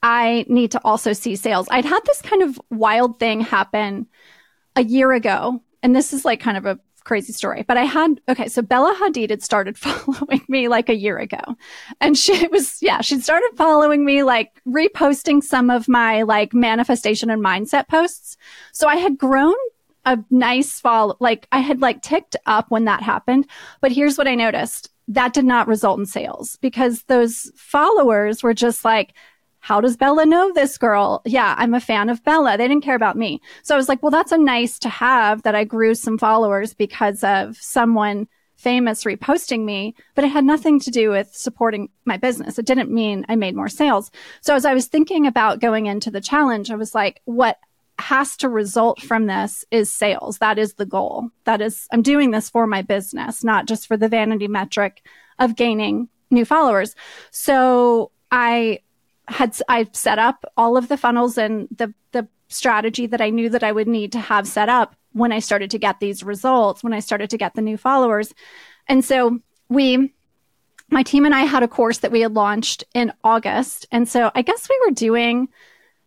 I 0.01 0.45
need 0.47 0.71
to 0.71 0.81
also 0.83 1.13
see 1.13 1.35
sales. 1.35 1.67
I'd 1.69 1.85
had 1.85 1.99
this 2.05 2.21
kind 2.21 2.43
of 2.43 2.59
wild 2.69 3.19
thing 3.19 3.41
happen 3.41 4.07
a 4.75 4.83
year 4.83 5.11
ago. 5.11 5.61
And 5.83 5.95
this 5.95 6.13
is 6.13 6.25
like 6.25 6.39
kind 6.39 6.57
of 6.57 6.65
a 6.65 6.79
crazy 7.03 7.33
story, 7.33 7.63
but 7.67 7.77
I 7.77 7.83
had, 7.83 8.21
okay, 8.29 8.47
so 8.47 8.61
Bella 8.61 8.95
Hadid 8.99 9.29
had 9.29 9.43
started 9.43 9.77
following 9.77 10.41
me 10.47 10.67
like 10.67 10.89
a 10.89 10.95
year 10.95 11.17
ago. 11.17 11.39
And 12.01 12.17
she 12.17 12.47
was, 12.47 12.81
yeah, 12.81 13.01
she 13.01 13.19
started 13.19 13.51
following 13.55 14.05
me, 14.05 14.23
like 14.23 14.61
reposting 14.67 15.43
some 15.43 15.69
of 15.69 15.87
my 15.87 16.23
like 16.23 16.53
manifestation 16.53 17.29
and 17.29 17.43
mindset 17.43 17.87
posts. 17.87 18.37
So 18.71 18.87
I 18.87 18.97
had 18.97 19.17
grown 19.17 19.55
a 20.05 20.17
nice 20.29 20.79
fall, 20.79 21.17
like 21.19 21.47
I 21.51 21.59
had 21.59 21.81
like 21.81 22.01
ticked 22.01 22.35
up 22.45 22.71
when 22.71 22.85
that 22.85 23.03
happened. 23.03 23.47
But 23.81 23.91
here's 23.91 24.17
what 24.17 24.27
I 24.27 24.35
noticed. 24.35 24.89
That 25.07 25.33
did 25.33 25.45
not 25.45 25.67
result 25.67 25.99
in 25.99 26.05
sales 26.05 26.57
because 26.61 27.03
those 27.03 27.51
followers 27.55 28.43
were 28.43 28.53
just 28.53 28.85
like, 28.85 29.13
how 29.59 29.81
does 29.81 29.97
Bella 29.97 30.25
know 30.25 30.51
this 30.53 30.77
girl? 30.77 31.21
Yeah, 31.25 31.55
I'm 31.57 31.73
a 31.73 31.79
fan 31.79 32.09
of 32.09 32.23
Bella. 32.23 32.57
They 32.57 32.67
didn't 32.67 32.83
care 32.83 32.95
about 32.95 33.17
me. 33.17 33.41
So 33.63 33.75
I 33.75 33.77
was 33.77 33.89
like, 33.89 34.01
well, 34.01 34.11
that's 34.11 34.31
a 34.31 34.37
nice 34.37 34.79
to 34.79 34.89
have 34.89 35.43
that 35.43 35.55
I 35.55 35.63
grew 35.63 35.95
some 35.95 36.17
followers 36.17 36.73
because 36.73 37.23
of 37.23 37.57
someone 37.57 38.27
famous 38.55 39.05
reposting 39.05 39.63
me, 39.63 39.95
but 40.15 40.25
it 40.25 40.29
had 40.29 40.43
nothing 40.43 40.81
to 40.81 40.91
do 40.91 41.09
with 41.09 41.33
supporting 41.33 41.89
my 42.03 42.17
business. 42.17 42.59
It 42.59 42.65
didn't 42.65 42.91
mean 42.91 43.25
I 43.29 43.37
made 43.37 43.55
more 43.55 43.69
sales. 43.69 44.11
So 44.41 44.53
as 44.53 44.65
I 44.65 44.73
was 44.73 44.87
thinking 44.87 45.25
about 45.25 45.61
going 45.61 45.85
into 45.85 46.11
the 46.11 46.19
challenge, 46.19 46.69
I 46.69 46.75
was 46.75 46.93
like, 46.93 47.21
what 47.23 47.57
has 47.99 48.35
to 48.37 48.49
result 48.49 49.01
from 49.01 49.27
this 49.27 49.65
is 49.71 49.91
sales. 49.91 50.37
That 50.39 50.57
is 50.57 50.73
the 50.73 50.85
goal. 50.85 51.29
That 51.43 51.61
is, 51.61 51.87
I'm 51.91 52.01
doing 52.01 52.31
this 52.31 52.49
for 52.49 52.65
my 52.65 52.81
business, 52.81 53.43
not 53.43 53.65
just 53.65 53.87
for 53.87 53.97
the 53.97 54.07
vanity 54.07 54.47
metric 54.47 55.05
of 55.37 55.55
gaining 55.55 56.09
new 56.31 56.45
followers. 56.45 56.95
So 57.31 58.11
I 58.31 58.79
had 59.29 59.55
I 59.69 59.87
set 59.93 60.19
up 60.19 60.45
all 60.57 60.77
of 60.77 60.87
the 60.87 60.97
funnels 60.97 61.37
and 61.37 61.67
the 61.75 61.93
the 62.11 62.27
strategy 62.47 63.05
that 63.07 63.21
I 63.21 63.29
knew 63.29 63.49
that 63.49 63.63
I 63.63 63.71
would 63.71 63.87
need 63.87 64.11
to 64.13 64.19
have 64.19 64.47
set 64.47 64.69
up 64.69 64.95
when 65.13 65.31
I 65.31 65.39
started 65.39 65.71
to 65.71 65.79
get 65.79 65.99
these 65.99 66.23
results, 66.23 66.83
when 66.83 66.93
I 66.93 66.99
started 66.99 67.29
to 67.29 67.37
get 67.37 67.53
the 67.53 67.61
new 67.61 67.77
followers. 67.77 68.33
And 68.87 69.03
so 69.05 69.39
we 69.69 70.13
my 70.91 71.03
team 71.03 71.25
and 71.25 71.35
I 71.35 71.41
had 71.41 71.63
a 71.63 71.67
course 71.67 71.99
that 71.99 72.11
we 72.11 72.21
had 72.21 72.33
launched 72.33 72.83
in 72.93 73.13
August. 73.23 73.85
And 73.91 74.09
so 74.09 74.31
I 74.33 74.41
guess 74.41 74.67
we 74.67 74.81
were 74.85 74.93
doing 74.93 75.49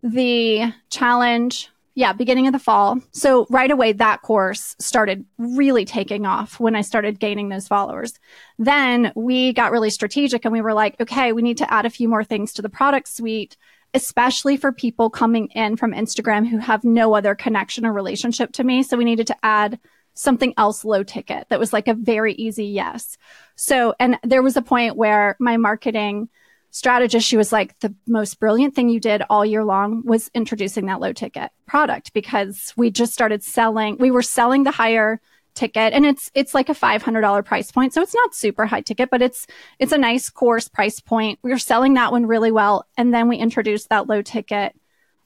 the 0.02 0.72
challenge 0.90 1.70
yeah, 1.94 2.12
beginning 2.12 2.46
of 2.46 2.52
the 2.52 2.58
fall. 2.58 2.98
So 3.12 3.46
right 3.50 3.70
away, 3.70 3.92
that 3.92 4.22
course 4.22 4.74
started 4.78 5.26
really 5.36 5.84
taking 5.84 6.24
off 6.24 6.58
when 6.58 6.74
I 6.74 6.80
started 6.80 7.20
gaining 7.20 7.48
those 7.48 7.68
followers. 7.68 8.14
Then 8.58 9.12
we 9.14 9.52
got 9.52 9.72
really 9.72 9.90
strategic 9.90 10.44
and 10.44 10.52
we 10.52 10.62
were 10.62 10.72
like, 10.72 10.98
okay, 11.00 11.32
we 11.32 11.42
need 11.42 11.58
to 11.58 11.72
add 11.72 11.84
a 11.84 11.90
few 11.90 12.08
more 12.08 12.24
things 12.24 12.54
to 12.54 12.62
the 12.62 12.70
product 12.70 13.08
suite, 13.08 13.58
especially 13.92 14.56
for 14.56 14.72
people 14.72 15.10
coming 15.10 15.48
in 15.48 15.76
from 15.76 15.92
Instagram 15.92 16.48
who 16.48 16.58
have 16.58 16.82
no 16.82 17.14
other 17.14 17.34
connection 17.34 17.84
or 17.84 17.92
relationship 17.92 18.52
to 18.52 18.64
me. 18.64 18.82
So 18.82 18.96
we 18.96 19.04
needed 19.04 19.26
to 19.26 19.36
add 19.42 19.78
something 20.14 20.54
else 20.56 20.84
low 20.84 21.02
ticket 21.02 21.46
that 21.48 21.60
was 21.60 21.72
like 21.72 21.88
a 21.88 21.94
very 21.94 22.34
easy 22.34 22.66
yes. 22.66 23.18
So, 23.56 23.94
and 23.98 24.18
there 24.22 24.42
was 24.42 24.56
a 24.56 24.62
point 24.62 24.96
where 24.96 25.36
my 25.38 25.56
marketing 25.56 26.28
strategist, 26.72 27.28
she 27.28 27.36
was 27.36 27.52
like, 27.52 27.78
the 27.78 27.94
most 28.08 28.40
brilliant 28.40 28.74
thing 28.74 28.88
you 28.88 28.98
did 28.98 29.22
all 29.30 29.44
year 29.46 29.64
long 29.64 30.02
was 30.04 30.30
introducing 30.34 30.86
that 30.86 31.00
low 31.00 31.12
ticket 31.12 31.52
product 31.66 32.12
because 32.12 32.72
we 32.76 32.90
just 32.90 33.12
started 33.12 33.44
selling, 33.44 33.96
we 33.98 34.10
were 34.10 34.22
selling 34.22 34.64
the 34.64 34.72
higher 34.72 35.20
ticket 35.54 35.92
and 35.92 36.06
it's 36.06 36.30
it's 36.34 36.54
like 36.54 36.70
a 36.70 36.74
$500 36.74 37.44
price 37.44 37.70
point. 37.70 37.92
So 37.92 38.00
it's 38.00 38.14
not 38.14 38.34
super 38.34 38.64
high 38.64 38.80
ticket 38.80 39.10
but 39.10 39.20
it's 39.20 39.46
it's 39.78 39.92
a 39.92 39.98
nice 39.98 40.30
course 40.30 40.66
price 40.66 40.98
point. 40.98 41.38
We 41.42 41.50
were 41.50 41.58
selling 41.58 41.92
that 41.94 42.10
one 42.10 42.24
really 42.24 42.50
well 42.50 42.86
and 42.96 43.12
then 43.12 43.28
we 43.28 43.36
introduced 43.36 43.90
that 43.90 44.08
low 44.08 44.22
ticket 44.22 44.74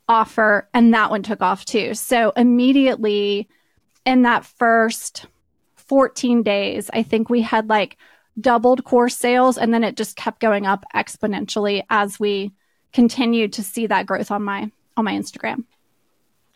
offer 0.08 0.68
and 0.74 0.92
that 0.94 1.10
one 1.10 1.22
took 1.22 1.42
off 1.42 1.64
too. 1.64 1.94
So 1.94 2.32
immediately 2.36 3.48
in 4.04 4.22
that 4.22 4.44
first 4.44 5.26
14 5.76 6.42
days 6.42 6.90
i 6.92 7.04
think 7.04 7.30
we 7.30 7.42
had 7.42 7.68
like 7.68 7.96
doubled 8.40 8.84
course 8.84 9.16
sales 9.16 9.56
and 9.56 9.72
then 9.72 9.84
it 9.84 9.96
just 9.96 10.16
kept 10.16 10.40
going 10.40 10.66
up 10.66 10.84
exponentially 10.94 11.82
as 11.88 12.20
we 12.20 12.52
continued 12.92 13.52
to 13.54 13.62
see 13.62 13.86
that 13.86 14.06
growth 14.06 14.30
on 14.30 14.42
my 14.42 14.70
on 14.96 15.04
my 15.04 15.12
Instagram. 15.12 15.64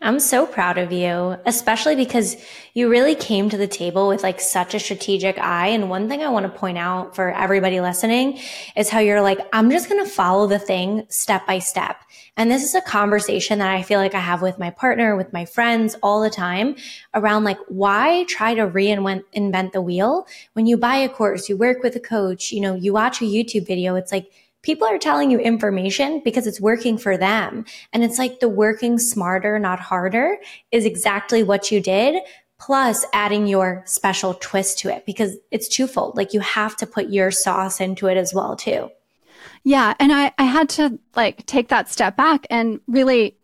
I'm 0.03 0.19
so 0.19 0.47
proud 0.47 0.79
of 0.79 0.91
you, 0.91 1.37
especially 1.45 1.95
because 1.95 2.35
you 2.73 2.89
really 2.89 3.13
came 3.13 3.51
to 3.51 3.57
the 3.57 3.67
table 3.67 4.07
with 4.07 4.23
like 4.23 4.41
such 4.41 4.73
a 4.73 4.79
strategic 4.79 5.37
eye. 5.37 5.67
And 5.67 5.91
one 5.91 6.09
thing 6.09 6.23
I 6.23 6.29
want 6.29 6.51
to 6.51 6.59
point 6.59 6.79
out 6.79 7.15
for 7.15 7.29
everybody 7.29 7.81
listening 7.81 8.39
is 8.75 8.89
how 8.89 8.97
you're 8.97 9.21
like, 9.21 9.37
I'm 9.53 9.69
just 9.69 9.89
going 9.89 10.03
to 10.03 10.09
follow 10.09 10.47
the 10.47 10.57
thing 10.57 11.05
step 11.09 11.45
by 11.45 11.59
step. 11.59 11.97
And 12.35 12.49
this 12.49 12.63
is 12.63 12.73
a 12.73 12.81
conversation 12.81 13.59
that 13.59 13.69
I 13.69 13.83
feel 13.83 13.99
like 13.99 14.15
I 14.15 14.21
have 14.21 14.41
with 14.41 14.57
my 14.57 14.71
partner, 14.71 15.15
with 15.15 15.33
my 15.33 15.45
friends 15.45 15.95
all 16.01 16.21
the 16.23 16.31
time 16.31 16.77
around 17.13 17.43
like, 17.43 17.59
why 17.67 18.25
try 18.27 18.55
to 18.55 18.67
reinvent 18.67 19.71
the 19.71 19.81
wheel? 19.83 20.25
When 20.53 20.65
you 20.65 20.77
buy 20.77 20.95
a 20.95 21.09
course, 21.09 21.47
you 21.47 21.57
work 21.57 21.83
with 21.83 21.95
a 21.95 21.99
coach, 21.99 22.51
you 22.51 22.61
know, 22.61 22.73
you 22.73 22.91
watch 22.91 23.21
a 23.21 23.25
YouTube 23.25 23.67
video, 23.67 23.93
it's 23.93 24.11
like, 24.11 24.31
people 24.61 24.87
are 24.87 24.97
telling 24.97 25.31
you 25.31 25.39
information 25.39 26.21
because 26.23 26.47
it's 26.47 26.61
working 26.61 26.97
for 26.97 27.17
them. 27.17 27.65
And 27.93 28.03
it's 28.03 28.19
like 28.19 28.39
the 28.39 28.49
working 28.49 28.99
smarter, 28.99 29.57
not 29.59 29.79
harder 29.79 30.37
is 30.71 30.85
exactly 30.85 31.43
what 31.43 31.71
you 31.71 31.79
did. 31.81 32.21
Plus 32.59 33.05
adding 33.11 33.47
your 33.47 33.81
special 33.87 34.35
twist 34.35 34.77
to 34.79 34.89
it 34.89 35.03
because 35.07 35.35
it's 35.49 35.67
twofold. 35.67 36.15
Like 36.15 36.33
you 36.33 36.41
have 36.41 36.75
to 36.77 36.85
put 36.85 37.09
your 37.09 37.31
sauce 37.31 37.81
into 37.81 38.05
it 38.05 38.17
as 38.17 38.35
well 38.35 38.55
too. 38.55 38.91
Yeah. 39.63 39.95
And 39.99 40.13
I, 40.13 40.31
I 40.37 40.43
had 40.43 40.69
to 40.69 40.99
like 41.15 41.43
take 41.47 41.69
that 41.69 41.89
step 41.89 42.15
back 42.15 42.45
and 42.51 42.79
really 42.87 43.35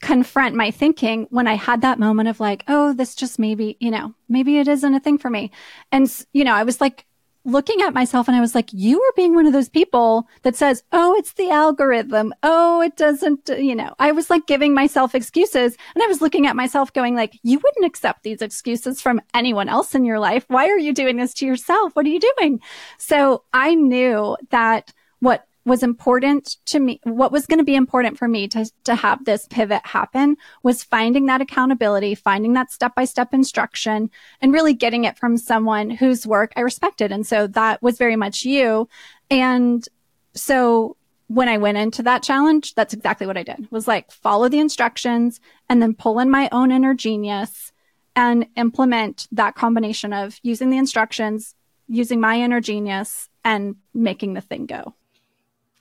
confront 0.00 0.56
my 0.56 0.72
thinking 0.72 1.26
when 1.30 1.46
I 1.46 1.54
had 1.54 1.82
that 1.82 2.00
moment 2.00 2.28
of 2.28 2.40
like, 2.40 2.64
oh, 2.66 2.92
this 2.92 3.14
just 3.14 3.38
maybe, 3.38 3.76
you 3.78 3.92
know, 3.92 4.14
maybe 4.28 4.58
it 4.58 4.66
isn't 4.66 4.94
a 4.94 5.00
thing 5.00 5.18
for 5.18 5.30
me. 5.30 5.52
And, 5.92 6.12
you 6.32 6.42
know, 6.44 6.54
I 6.54 6.64
was 6.64 6.80
like 6.80 7.04
looking 7.44 7.80
at 7.82 7.94
myself 7.94 8.28
and 8.28 8.36
I 8.36 8.40
was 8.40 8.54
like, 8.54 8.70
you 8.72 9.00
are 9.00 9.12
being 9.16 9.34
one 9.34 9.46
of 9.46 9.52
those 9.52 9.68
people 9.68 10.28
that 10.42 10.56
says, 10.56 10.82
Oh, 10.92 11.14
it's 11.16 11.32
the 11.32 11.50
algorithm. 11.50 12.34
Oh, 12.42 12.80
it 12.80 12.96
doesn't, 12.96 13.48
you 13.48 13.74
know, 13.74 13.94
I 13.98 14.12
was 14.12 14.30
like 14.30 14.46
giving 14.46 14.74
myself 14.74 15.14
excuses 15.14 15.76
and 15.94 16.02
I 16.02 16.06
was 16.06 16.20
looking 16.20 16.46
at 16.46 16.56
myself 16.56 16.92
going 16.92 17.14
like, 17.14 17.38
you 17.42 17.58
wouldn't 17.58 17.86
accept 17.86 18.22
these 18.22 18.42
excuses 18.42 19.00
from 19.00 19.20
anyone 19.34 19.68
else 19.68 19.94
in 19.94 20.04
your 20.04 20.18
life. 20.18 20.44
Why 20.48 20.68
are 20.68 20.78
you 20.78 20.92
doing 20.92 21.16
this 21.16 21.34
to 21.34 21.46
yourself? 21.46 21.96
What 21.96 22.06
are 22.06 22.10
you 22.10 22.20
doing? 22.38 22.60
So 22.98 23.44
I 23.52 23.74
knew 23.74 24.36
that 24.50 24.92
what 25.20 25.47
was 25.64 25.82
important 25.82 26.56
to 26.66 26.80
me, 26.80 27.00
what 27.04 27.32
was 27.32 27.46
going 27.46 27.58
to 27.58 27.64
be 27.64 27.74
important 27.74 28.18
for 28.18 28.26
me 28.26 28.48
to, 28.48 28.70
to 28.84 28.94
have 28.94 29.24
this 29.24 29.46
pivot 29.48 29.84
happen 29.84 30.36
was 30.62 30.82
finding 30.82 31.26
that 31.26 31.40
accountability, 31.40 32.14
finding 32.14 32.54
that 32.54 32.72
step 32.72 32.94
by 32.94 33.04
step 33.04 33.34
instruction 33.34 34.10
and 34.40 34.52
really 34.52 34.72
getting 34.72 35.04
it 35.04 35.18
from 35.18 35.36
someone 35.36 35.90
whose 35.90 36.26
work 36.26 36.52
I 36.56 36.60
respected. 36.60 37.12
And 37.12 37.26
so 37.26 37.46
that 37.48 37.82
was 37.82 37.98
very 37.98 38.16
much 38.16 38.44
you. 38.44 38.88
And 39.30 39.86
so 40.34 40.96
when 41.28 41.48
I 41.48 41.58
went 41.58 41.78
into 41.78 42.02
that 42.04 42.22
challenge, 42.22 42.74
that's 42.74 42.94
exactly 42.94 43.26
what 43.26 43.36
I 43.36 43.42
did 43.42 43.68
was 43.70 43.86
like 43.86 44.10
follow 44.10 44.48
the 44.48 44.58
instructions 44.58 45.40
and 45.68 45.82
then 45.82 45.94
pull 45.94 46.18
in 46.18 46.30
my 46.30 46.48
own 46.52 46.72
inner 46.72 46.94
genius 46.94 47.72
and 48.16 48.46
implement 48.56 49.28
that 49.32 49.54
combination 49.54 50.12
of 50.12 50.40
using 50.42 50.70
the 50.70 50.78
instructions, 50.78 51.54
using 51.86 52.20
my 52.20 52.40
inner 52.40 52.60
genius 52.60 53.28
and 53.44 53.76
making 53.94 54.34
the 54.34 54.40
thing 54.40 54.66
go. 54.66 54.94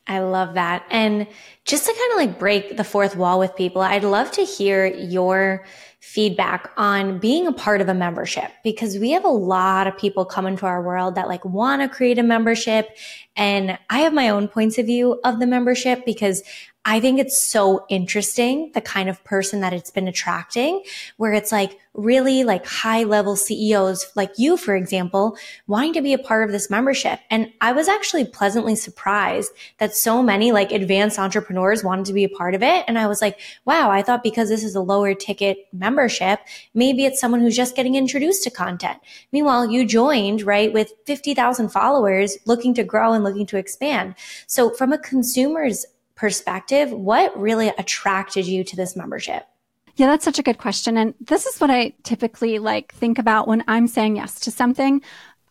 I 0.08 0.20
love 0.20 0.54
that. 0.54 0.86
And 0.90 1.28
just 1.66 1.86
to 1.86 1.94
kind 1.94 2.12
of 2.14 2.18
like 2.18 2.40
break 2.40 2.78
the 2.78 2.84
fourth 2.84 3.16
wall 3.16 3.40
with 3.40 3.56
people, 3.56 3.82
I'd 3.82 4.04
love 4.04 4.32
to 4.32 4.44
hear 4.44 4.86
your 4.86 5.66
feedback 6.00 6.72
on 6.78 7.20
being 7.20 7.48
a 7.48 7.52
part 7.52 7.82
of 7.82 7.90
a 7.90 7.94
membership 7.94 8.50
because 8.64 8.98
we 8.98 9.12
have 9.12 9.26
a 9.26 9.30
lot 9.30 9.88
of 9.88 9.98
people 9.98 10.24
come 10.24 10.48
into 10.48 10.66
our 10.66 10.82
world 10.82 11.16
that 11.16 11.28
like 11.28 11.44
want 11.44 11.82
to 11.82 11.90
create 11.90 12.18
a 12.18 12.24
membership. 12.24 12.96
And 13.36 13.78
I 13.90 14.00
have 14.00 14.14
my 14.14 14.30
own 14.30 14.48
points 14.48 14.78
of 14.78 14.86
view 14.86 15.20
of 15.26 15.40
the 15.40 15.48
membership 15.48 16.06
because 16.06 16.44
I 16.89 17.01
think 17.01 17.20
it's 17.20 17.38
so 17.38 17.86
interesting, 17.89 18.72
the 18.74 18.79
kind 18.79 19.10
of 19.10 19.22
person 19.25 19.60
that 19.60 19.74
it's 19.74 19.91
been 19.91 20.08
attracting, 20.08 20.84
where 21.17 21.34
it's 21.34 21.51
like 21.51 21.77
really 21.94 22.46
like 22.46 22.65
high 22.65 23.03
level 23.03 23.36
CEOs 23.36 24.13
like 24.15 24.32
you, 24.38 24.56
for 24.56 24.74
example, 24.74 25.36
wanting 25.67 25.91
to 25.94 26.01
be 26.01 26.13
a 26.13 26.17
part 26.17 26.46
of 26.46 26.53
this 26.53 26.70
membership. 26.70 27.20
And 27.29 27.51
I 27.60 27.74
was 27.74 27.89
actually 27.89 28.24
pleasantly 28.24 28.77
surprised 28.77 29.51
that 29.79 29.98
so 29.98 30.24
many 30.24 30.53
like 30.53 30.72
advanced 30.72 31.20
entrepreneurs 31.20 31.84
wanted 31.84 32.06
to 32.06 32.13
be 32.13 32.24
a 32.24 32.29
part 32.29 32.56
of 32.56 32.63
it. 32.63 32.86
And 32.88 32.98
I 32.98 33.08
was 33.08 33.22
like, 33.22 33.38
wow, 33.65 33.91
I 33.91 34.01
thought 34.01 34.24
because 34.24 34.48
this 34.48 34.63
is 34.63 34.74
a 34.74 34.79
lower 34.79 35.13
ticket 35.13 35.67
membership, 35.74 36.39
maybe 36.74 37.03
it's 37.03 37.20
someone 37.20 37.41
who's 37.41 37.58
just 37.58 37.75
getting 37.75 37.96
introduced 37.96 38.44
to 38.44 38.50
content. 38.50 39.00
Meanwhile, 39.34 39.70
you 39.70 39.86
joined, 39.86 40.44
right, 40.44 40.72
with 40.72 40.94
50,000 41.06 41.67
followers 41.67 42.38
looking 42.46 42.74
to 42.75 42.86
grow 42.86 43.12
and 43.12 43.25
looking 43.25 43.46
to 43.48 43.58
expand. 43.58 44.15
So 44.46 44.70
from 44.70 44.94
a 44.94 44.98
consumer's 44.98 45.86
perspective, 46.18 46.92
what 46.92 47.40
really 47.40 47.70
attracted 47.70 48.46
you 48.46 48.64
to 48.66 48.76
this 48.76 48.96
membership? 48.98 49.48
Yeah, 49.96 50.08
that's 50.08 50.26
such 50.26 50.40
a 50.40 50.44
good 50.44 50.58
question. 50.58 50.98
And 50.98 51.14
this 51.22 51.46
is 51.46 51.60
what 51.60 51.72
I 51.72 51.94
typically 52.04 52.60
like 52.60 52.94
think 52.94 53.18
about 53.18 53.48
when 53.48 53.64
I'm 53.68 53.88
saying 53.88 54.18
yes 54.18 54.40
to 54.42 54.52
something. 54.52 55.02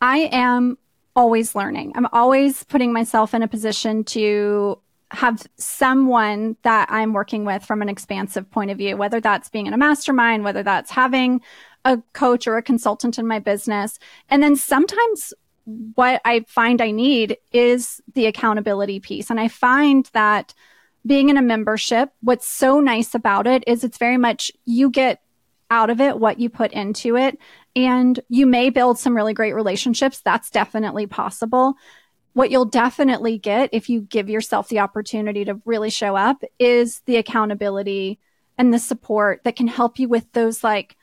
I 0.00 0.28
am 0.30 0.76
always 1.16 1.54
learning. 1.54 1.92
I'm 1.96 2.06
always 2.12 2.62
putting 2.64 2.92
myself 2.92 3.32
in 3.32 3.42
a 3.42 3.48
position 3.48 4.04
to 4.04 4.78
have 5.12 5.46
someone 5.56 6.56
that 6.62 6.88
I'm 6.90 7.12
working 7.12 7.44
with 7.44 7.64
from 7.64 7.80
an 7.80 7.88
expansive 7.88 8.50
point 8.50 8.70
of 8.70 8.78
view, 8.78 8.96
whether 8.96 9.20
that's 9.20 9.48
being 9.48 9.66
in 9.66 9.72
a 9.72 9.78
mastermind, 9.78 10.44
whether 10.44 10.62
that's 10.62 10.90
having 10.90 11.40
a 11.84 12.02
coach 12.12 12.46
or 12.46 12.56
a 12.56 12.62
consultant 12.62 13.18
in 13.18 13.26
my 13.26 13.38
business. 13.38 13.98
And 14.28 14.42
then 14.42 14.56
sometimes 14.56 15.32
what 15.66 16.22
I 16.24 16.44
find 16.46 16.80
I 16.80 16.92
need 16.92 17.38
is 17.52 18.00
the 18.14 18.26
accountability 18.26 19.00
piece. 19.00 19.30
And 19.30 19.40
I 19.40 19.48
find 19.48 20.08
that 20.12 20.54
being 21.04 21.28
in 21.28 21.36
a 21.36 21.42
membership, 21.42 22.10
what's 22.20 22.46
so 22.46 22.80
nice 22.80 23.14
about 23.14 23.46
it 23.46 23.64
is 23.66 23.84
it's 23.84 23.98
very 23.98 24.16
much 24.16 24.50
you 24.64 24.90
get 24.90 25.20
out 25.68 25.90
of 25.90 26.00
it 26.00 26.18
what 26.18 26.38
you 26.38 26.48
put 26.48 26.72
into 26.72 27.16
it. 27.16 27.38
And 27.74 28.18
you 28.28 28.46
may 28.46 28.70
build 28.70 28.98
some 28.98 29.14
really 29.14 29.34
great 29.34 29.54
relationships. 29.54 30.20
That's 30.20 30.50
definitely 30.50 31.06
possible. 31.06 31.74
What 32.32 32.50
you'll 32.50 32.64
definitely 32.64 33.38
get 33.38 33.70
if 33.72 33.88
you 33.88 34.02
give 34.02 34.30
yourself 34.30 34.68
the 34.68 34.80
opportunity 34.80 35.44
to 35.46 35.60
really 35.64 35.90
show 35.90 36.14
up 36.14 36.42
is 36.58 37.00
the 37.06 37.16
accountability 37.16 38.20
and 38.56 38.72
the 38.72 38.78
support 38.78 39.42
that 39.44 39.56
can 39.56 39.66
help 39.66 39.98
you 39.98 40.08
with 40.08 40.30
those 40.32 40.62
like 40.62 40.96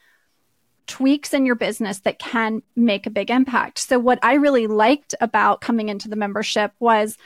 tweaks 0.87 1.33
in 1.33 1.45
your 1.45 1.55
business 1.55 1.99
that 1.99 2.19
can 2.19 2.61
make 2.75 3.05
a 3.05 3.11
big 3.11 3.29
impact. 3.29 3.79
So 3.79 3.99
what 3.99 4.19
I 4.21 4.33
really 4.35 4.67
liked 4.67 5.15
about 5.21 5.61
coming 5.61 5.89
into 5.89 6.09
the 6.09 6.15
membership 6.15 6.73
was 6.79 7.17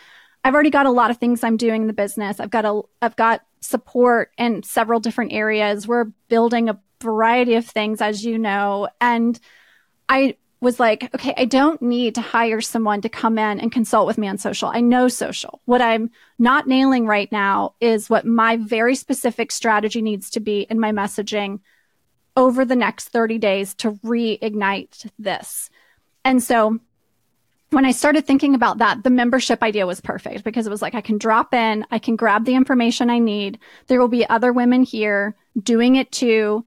I've 0.43 0.53
already 0.53 0.69
got 0.69 0.85
a 0.85 0.91
lot 0.91 1.11
of 1.11 1.17
things 1.17 1.43
I'm 1.43 1.57
doing 1.57 1.81
in 1.81 1.87
the 1.87 1.93
business. 1.93 2.39
I've 2.39 2.49
got 2.49 2.65
a 2.65 2.81
I've 3.01 3.15
got 3.15 3.41
support 3.61 4.31
in 4.37 4.63
several 4.63 4.99
different 4.99 5.33
areas. 5.33 5.87
We're 5.87 6.05
building 6.29 6.69
a 6.69 6.79
variety 7.01 7.55
of 7.55 7.65
things 7.65 8.01
as 8.01 8.23
you 8.23 8.37
know 8.37 8.87
and 9.01 9.39
I 10.09 10.37
was 10.59 10.79
like, 10.79 11.13
okay, 11.13 11.33
I 11.37 11.45
don't 11.45 11.81
need 11.81 12.15
to 12.15 12.21
hire 12.21 12.61
someone 12.61 13.01
to 13.01 13.09
come 13.09 13.37
in 13.37 13.59
and 13.59 13.71
consult 13.71 14.07
with 14.07 14.17
me 14.17 14.27
on 14.27 14.37
social. 14.37 14.69
I 14.69 14.81
know 14.81 15.07
social. 15.07 15.61
What 15.65 15.81
I'm 15.81 16.09
not 16.39 16.67
nailing 16.67 17.05
right 17.05 17.31
now 17.31 17.75
is 17.79 18.09
what 18.09 18.25
my 18.25 18.57
very 18.57 18.95
specific 18.95 19.51
strategy 19.51 20.01
needs 20.01 20.31
to 20.31 20.39
be 20.39 20.61
in 20.61 20.79
my 20.79 20.91
messaging 20.91 21.59
over 22.38 22.63
the 22.63 22.75
next 22.75 23.10
30 23.10 23.39
days 23.39 23.74
to 23.74 23.94
reignite 24.06 25.10
this. 25.20 25.70
And 26.24 26.41
so 26.41 26.79
when 27.72 27.84
I 27.84 27.91
started 27.91 28.25
thinking 28.25 28.56
about 28.56 28.77
that, 28.77 29.03
the 29.03 29.10
membership 29.10 29.62
idea 29.62 29.88
was 29.88 30.00
perfect 30.00 30.46
because 30.46 30.67
it 30.67 30.70
was 30.70 30.82
like, 30.82 30.96
I 30.96 31.01
can 31.01 31.17
drop 31.17 31.53
in, 31.53 31.86
I 31.91 32.00
can 32.00 32.15
grab 32.15 32.46
the 32.46 32.56
information 32.56 33.10
I 33.10 33.20
need. 33.20 33.60
There 33.88 34.00
will 34.00 34.08
be 34.08 34.29
other 34.29 34.53
women 34.53 34.84
here 34.84 35.36
doing 35.62 35.96
it 35.96 36.12
too. 36.12 36.63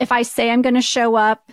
If 0.00 0.12
I 0.12 0.22
say 0.22 0.50
I'm 0.50 0.60
going 0.60 0.74
to 0.74 0.82
show 0.82 1.14
up 1.14 1.52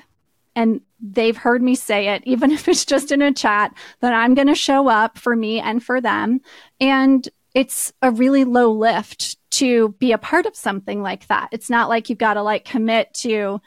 and 0.55 0.81
they've 0.99 1.37
heard 1.37 1.61
me 1.61 1.75
say 1.75 2.09
it, 2.09 2.23
even 2.25 2.51
if 2.51 2.67
it's 2.67 2.85
just 2.85 3.11
in 3.11 3.21
a 3.21 3.31
chat, 3.31 3.73
that 4.01 4.13
I'm 4.13 4.33
going 4.33 4.47
to 4.47 4.55
show 4.55 4.89
up 4.89 5.17
for 5.17 5.35
me 5.35 5.59
and 5.59 5.81
for 5.81 6.01
them. 6.01 6.41
And 6.81 7.29
it's 7.53 7.93
a 8.01 8.09
really 8.09 8.45
low 8.45 8.71
lift 8.71 9.37
to 9.53 9.89
be 9.99 10.11
a 10.11 10.17
part 10.17 10.45
of 10.45 10.55
something 10.55 11.01
like 11.01 11.27
that. 11.27 11.49
It's 11.51 11.69
not 11.69 11.87
like 11.87 12.09
you've 12.09 12.17
got 12.17 12.33
to 12.35 12.41
like 12.41 12.65
commit 12.65 13.13
to 13.15 13.61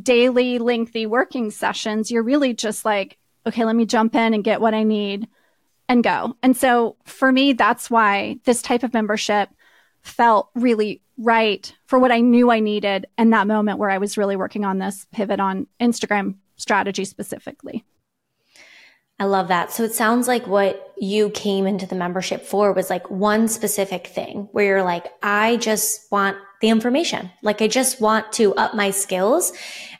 daily 0.00 0.58
lengthy 0.58 1.06
working 1.06 1.50
sessions. 1.50 2.10
You're 2.10 2.22
really 2.22 2.54
just 2.54 2.84
like, 2.84 3.18
okay, 3.46 3.64
let 3.64 3.74
me 3.74 3.84
jump 3.84 4.14
in 4.14 4.32
and 4.32 4.44
get 4.44 4.60
what 4.60 4.74
I 4.74 4.84
need 4.84 5.28
and 5.88 6.04
go. 6.04 6.36
And 6.42 6.56
so 6.56 6.96
for 7.04 7.32
me, 7.32 7.52
that's 7.52 7.90
why 7.90 8.38
this 8.44 8.62
type 8.62 8.84
of 8.84 8.94
membership 8.94 9.48
felt 10.02 10.50
really 10.54 11.02
right 11.18 11.74
for 11.86 11.98
what 11.98 12.12
I 12.12 12.20
knew 12.20 12.50
I 12.50 12.60
needed 12.60 13.06
in 13.18 13.30
that 13.30 13.46
moment 13.46 13.78
where 13.78 13.90
I 13.90 13.98
was 13.98 14.16
really 14.16 14.36
working 14.36 14.64
on 14.64 14.78
this 14.78 15.06
pivot 15.12 15.40
on 15.40 15.66
Instagram 15.80 16.36
strategy 16.56 17.04
specifically. 17.04 17.84
I 19.18 19.24
love 19.24 19.48
that. 19.48 19.70
So 19.70 19.84
it 19.84 19.94
sounds 19.94 20.26
like 20.26 20.46
what 20.46 20.92
you 20.98 21.30
came 21.30 21.66
into 21.66 21.86
the 21.86 21.94
membership 21.94 22.44
for 22.44 22.72
was 22.72 22.90
like 22.90 23.08
one 23.10 23.46
specific 23.46 24.08
thing 24.08 24.48
where 24.52 24.64
you're 24.64 24.82
like, 24.82 25.06
I 25.22 25.56
just 25.56 26.10
want 26.10 26.36
the 26.60 26.68
information. 26.68 27.30
Like 27.42 27.62
I 27.62 27.68
just 27.68 28.00
want 28.00 28.32
to 28.32 28.54
up 28.54 28.74
my 28.74 28.90
skills. 28.90 29.52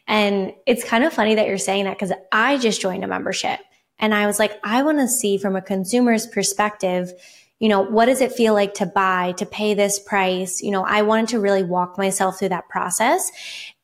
And 0.08 0.52
it's 0.66 0.84
kind 0.84 1.04
of 1.04 1.12
funny 1.12 1.36
that 1.36 1.46
you're 1.46 1.58
saying 1.58 1.84
that 1.84 1.96
because 1.98 2.12
I 2.32 2.58
just 2.58 2.80
joined 2.80 3.04
a 3.04 3.08
membership 3.08 3.60
and 3.98 4.14
I 4.14 4.26
was 4.26 4.38
like, 4.38 4.58
I 4.64 4.82
want 4.82 4.98
to 4.98 5.08
see 5.08 5.38
from 5.38 5.54
a 5.54 5.62
consumer's 5.62 6.26
perspective, 6.26 7.12
you 7.60 7.68
know, 7.68 7.80
what 7.80 8.06
does 8.06 8.20
it 8.20 8.32
feel 8.32 8.52
like 8.52 8.74
to 8.74 8.86
buy, 8.86 9.32
to 9.38 9.46
pay 9.46 9.74
this 9.74 9.98
price? 9.98 10.60
You 10.60 10.72
know, 10.72 10.84
I 10.84 11.02
wanted 11.02 11.28
to 11.28 11.40
really 11.40 11.62
walk 11.62 11.96
myself 11.96 12.38
through 12.38 12.48
that 12.50 12.68
process. 12.68 13.30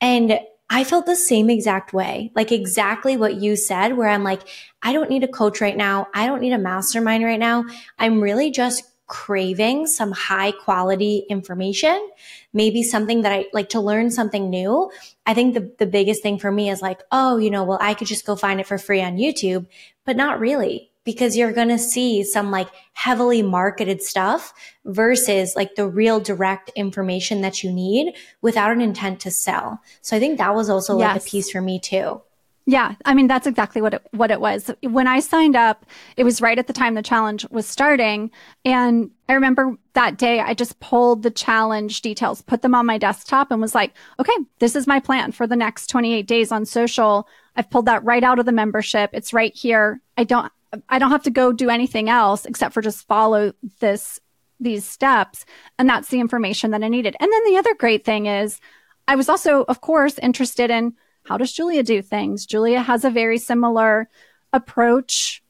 And 0.01 0.41
I 0.73 0.85
felt 0.85 1.05
the 1.05 1.17
same 1.17 1.51
exact 1.51 1.93
way, 1.93 2.31
like 2.37 2.53
exactly 2.53 3.17
what 3.17 3.35
you 3.35 3.57
said, 3.57 3.97
where 3.97 4.09
I'm 4.09 4.23
like, 4.23 4.43
I 4.83 4.93
don't 4.93 5.11
need 5.11 5.25
a 5.25 5.29
coach 5.29 5.61
right 5.61 5.77
now. 5.77 6.07
I 6.15 6.27
don't 6.27 6.41
need 6.41 6.53
a 6.53 6.59
mastermind 6.59 7.25
right 7.25 7.41
now. 7.41 7.65
I'm 7.99 8.21
really 8.21 8.53
just 8.53 8.85
craving 9.09 9.89
some 9.89 10.13
high 10.13 10.53
quality 10.53 11.27
information, 11.29 12.09
maybe 12.53 12.85
something 12.85 13.23
that 13.23 13.33
I 13.33 13.47
like 13.53 13.71
to 13.71 13.81
learn 13.81 14.13
something 14.13 14.49
new. 14.49 14.93
I 15.27 15.35
think 15.35 15.55
the, 15.55 15.75
the 15.79 15.87
biggest 15.87 16.23
thing 16.23 16.39
for 16.39 16.53
me 16.53 16.71
is 16.71 16.81
like, 16.81 17.03
oh, 17.11 17.37
you 17.37 17.51
know, 17.51 17.65
well, 17.65 17.79
I 17.81 17.95
could 17.95 18.07
just 18.07 18.25
go 18.25 18.37
find 18.37 18.61
it 18.61 18.69
for 18.69 18.79
free 18.79 19.03
on 19.03 19.17
YouTube, 19.17 19.67
but 20.07 20.17
not 20.17 20.39
really 20.39 20.90
because 21.11 21.37
you're 21.37 21.53
going 21.53 21.69
to 21.69 21.79
see 21.79 22.23
some 22.23 22.51
like 22.51 22.69
heavily 22.93 23.43
marketed 23.43 24.03
stuff 24.03 24.53
versus 24.85 25.55
like 25.57 25.75
the 25.75 25.89
real 25.89 26.21
direct 26.21 26.71
information 26.77 27.41
that 27.41 27.65
you 27.65 27.73
need 27.73 28.15
without 28.43 28.71
an 28.71 28.81
intent 28.81 29.21
to 29.21 29.31
sell. 29.31 29.81
So 30.03 30.17
I 30.17 30.21
think 30.21 30.39
that 30.39 30.55
was 30.55 30.71
also 30.71 30.99
yes. 30.99 31.15
like 31.15 31.23
a 31.23 31.25
piece 31.25 31.51
for 31.51 31.61
me 31.61 31.81
too. 31.81 32.23
Yeah, 32.67 32.95
I 33.05 33.15
mean 33.15 33.27
that's 33.27 33.49
exactly 33.49 33.83
what 33.83 33.95
it, 33.95 34.07
what 34.13 34.31
it 34.31 34.41
was. 34.41 34.71
When 34.83 35.09
I 35.09 35.19
signed 35.19 35.57
up, 35.57 35.87
it 36.17 36.23
was 36.23 36.41
right 36.41 36.59
at 36.59 36.69
the 36.69 36.73
time 36.73 36.95
the 36.95 37.03
challenge 37.03 37.45
was 37.51 37.67
starting, 37.67 38.31
and 38.65 39.11
I 39.29 39.33
remember 39.33 39.77
that 39.95 40.19
day 40.19 40.39
I 40.39 40.55
just 40.55 40.79
pulled 40.79 41.25
the 41.25 41.33
challenge 41.33 42.01
details, 42.01 42.43
put 42.43 42.63
them 42.63 42.77
on 42.77 42.87
my 42.87 42.97
desktop, 42.97 43.51
and 43.51 43.61
was 43.61 43.75
like, 43.75 43.95
"Okay, 44.21 44.37
this 44.61 44.77
is 44.77 44.87
my 44.87 45.01
plan 45.01 45.33
for 45.33 45.49
the 45.49 45.57
next 45.57 45.89
28 45.89 46.29
days 46.29 46.53
on 46.53 46.65
social." 46.65 47.27
I've 47.57 47.71
pulled 47.71 47.87
that 47.87 48.05
right 48.05 48.23
out 48.23 48.39
of 48.39 48.47
the 48.47 48.53
membership. 48.53 49.11
It's 49.15 49.33
right 49.33 49.55
here. 49.57 50.01
I 50.17 50.23
don't 50.23 50.53
I 50.89 50.99
don't 50.99 51.11
have 51.11 51.25
to 51.25 51.31
go 51.31 51.53
do 51.53 51.71
anything 51.71 52.09
else 52.09 52.45
except 52.47 52.75
for 52.75 52.83
just 52.83 53.07
follow 53.07 53.53
this 53.81 54.21
these 54.63 54.85
steps, 54.85 55.47
and 55.79 55.89
that's 55.89 56.09
the 56.09 56.21
information 56.21 56.71
that 56.73 56.83
I 56.83 56.89
needed. 56.89 57.17
And 57.19 57.33
then 57.33 57.45
the 57.47 57.57
other 57.57 57.75
great 57.75 58.05
thing 58.05 58.27
is, 58.27 58.61
I 59.09 59.17
was 59.17 59.29
also, 59.29 59.65
of 59.65 59.81
course, 59.81 60.19
interested 60.19 60.71
in 60.71 60.95
how 61.25 61.39
does 61.39 61.53
Giulia 61.53 61.83
do 61.83 62.03
things? 62.03 62.47
Giulia 62.47 62.83
has 62.83 63.05
a 63.05 63.11
very 63.11 63.39
similar 63.39 64.09
approach, 64.53 65.43